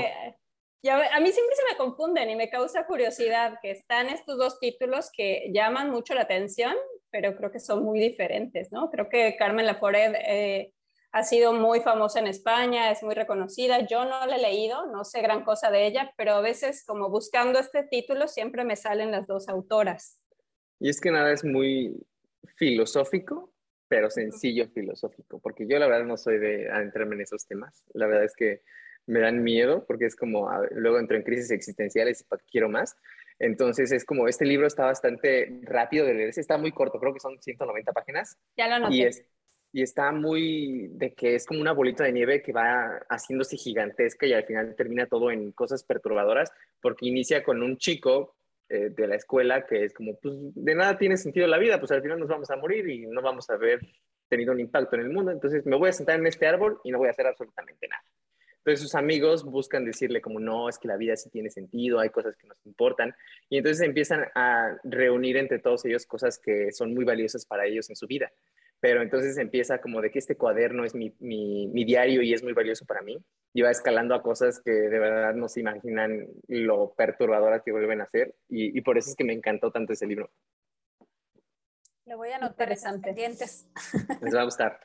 [0.83, 4.59] ya, a mí siempre se me confunden y me causa curiosidad que están estos dos
[4.59, 6.75] títulos que llaman mucho la atención,
[7.09, 8.89] pero creo que son muy diferentes, ¿no?
[8.89, 10.73] Creo que Carmen Laforet eh,
[11.11, 13.85] ha sido muy famosa en España, es muy reconocida.
[13.87, 17.09] Yo no la he leído, no sé gran cosa de ella, pero a veces como
[17.09, 20.19] buscando este título siempre me salen las dos autoras.
[20.79, 21.95] Y es que nada es muy
[22.55, 23.51] filosófico,
[23.87, 27.83] pero sencillo filosófico, porque yo la verdad no soy de adentrarme en esos temas.
[27.93, 28.61] La verdad es que
[29.07, 32.95] me dan miedo porque es como, luego entro en crisis existenciales y quiero más.
[33.39, 37.19] Entonces es como, este libro está bastante rápido de leerse, está muy corto, creo que
[37.19, 38.37] son 190 páginas.
[38.55, 38.95] Ya lo noté.
[38.95, 39.23] Y, es,
[39.71, 44.25] y está muy de que es como una bolita de nieve que va haciéndose gigantesca
[44.25, 46.51] y al final termina todo en cosas perturbadoras,
[46.81, 48.35] porque inicia con un chico
[48.67, 51.91] eh, de la escuela que es como, pues de nada tiene sentido la vida, pues
[51.91, 53.79] al final nos vamos a morir y no vamos a haber
[54.27, 56.91] tenido un impacto en el mundo, entonces me voy a sentar en este árbol y
[56.91, 58.03] no voy a hacer absolutamente nada.
[58.57, 62.09] Entonces sus amigos buscan decirle como, no, es que la vida sí tiene sentido, hay
[62.09, 63.15] cosas que nos importan,
[63.49, 67.89] y entonces empiezan a reunir entre todos ellos cosas que son muy valiosas para ellos
[67.89, 68.31] en su vida
[68.79, 72.53] pero entonces empieza como de que este cuaderno es mi, mi, diario y es muy
[72.53, 73.17] valioso para mí,
[73.53, 78.01] y va escalando a cosas que de verdad no se imaginan lo perturbadoras que vuelven
[78.01, 80.29] a ser, y, y por eso es que me encantó tanto ese libro.
[82.09, 83.69] Lo voy a anotar en pendientes.
[84.21, 84.79] Les va a gustar.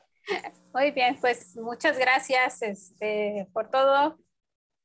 [0.73, 4.19] Muy bien, pues muchas gracias este, por todo.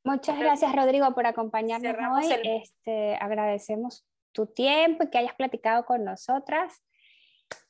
[0.05, 2.33] Muchas gracias, Rodrigo, por acompañarnos hoy.
[2.43, 6.83] Este, agradecemos tu tiempo y que hayas platicado con nosotras.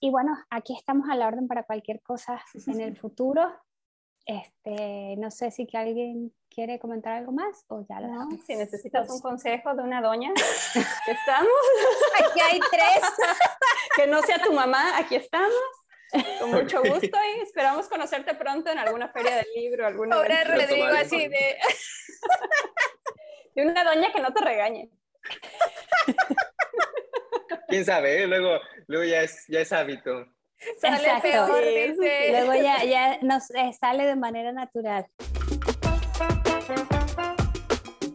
[0.01, 3.53] Y bueno, aquí estamos a la orden para cualquier cosa en el futuro.
[4.27, 9.09] Este, no sé si que alguien quiere comentar algo más o ya no, Si necesitas
[9.11, 10.31] un consejo de una doña,
[11.07, 11.53] estamos.
[12.19, 13.11] Aquí hay tres.
[13.97, 15.53] que no sea tu mamá, aquí estamos.
[16.41, 19.87] Con mucho gusto y esperamos conocerte pronto en alguna feria del libro.
[19.87, 21.57] Alguna Pobre Rodrigo, así de.
[23.55, 24.91] De una doña que no te regañe.
[27.71, 28.27] Quién sabe, ¿eh?
[28.27, 28.59] luego,
[28.89, 30.27] luego ya, es, ya es hábito.
[30.79, 31.51] Sale peor,
[32.31, 35.07] Luego ya, ya nos eh, sale de manera natural.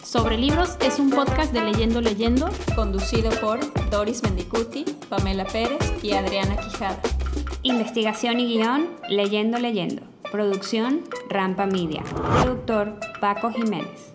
[0.04, 6.14] Sobre Libros es un podcast de Leyendo Leyendo, conducido por Doris Mendicuti, Pamela Pérez y
[6.14, 7.00] Adriana Quijada.
[7.64, 10.04] Investigación y guion, Leyendo Leyendo.
[10.32, 12.04] Producción, Rampa Media.
[12.44, 14.15] Productor, Paco Jiménez.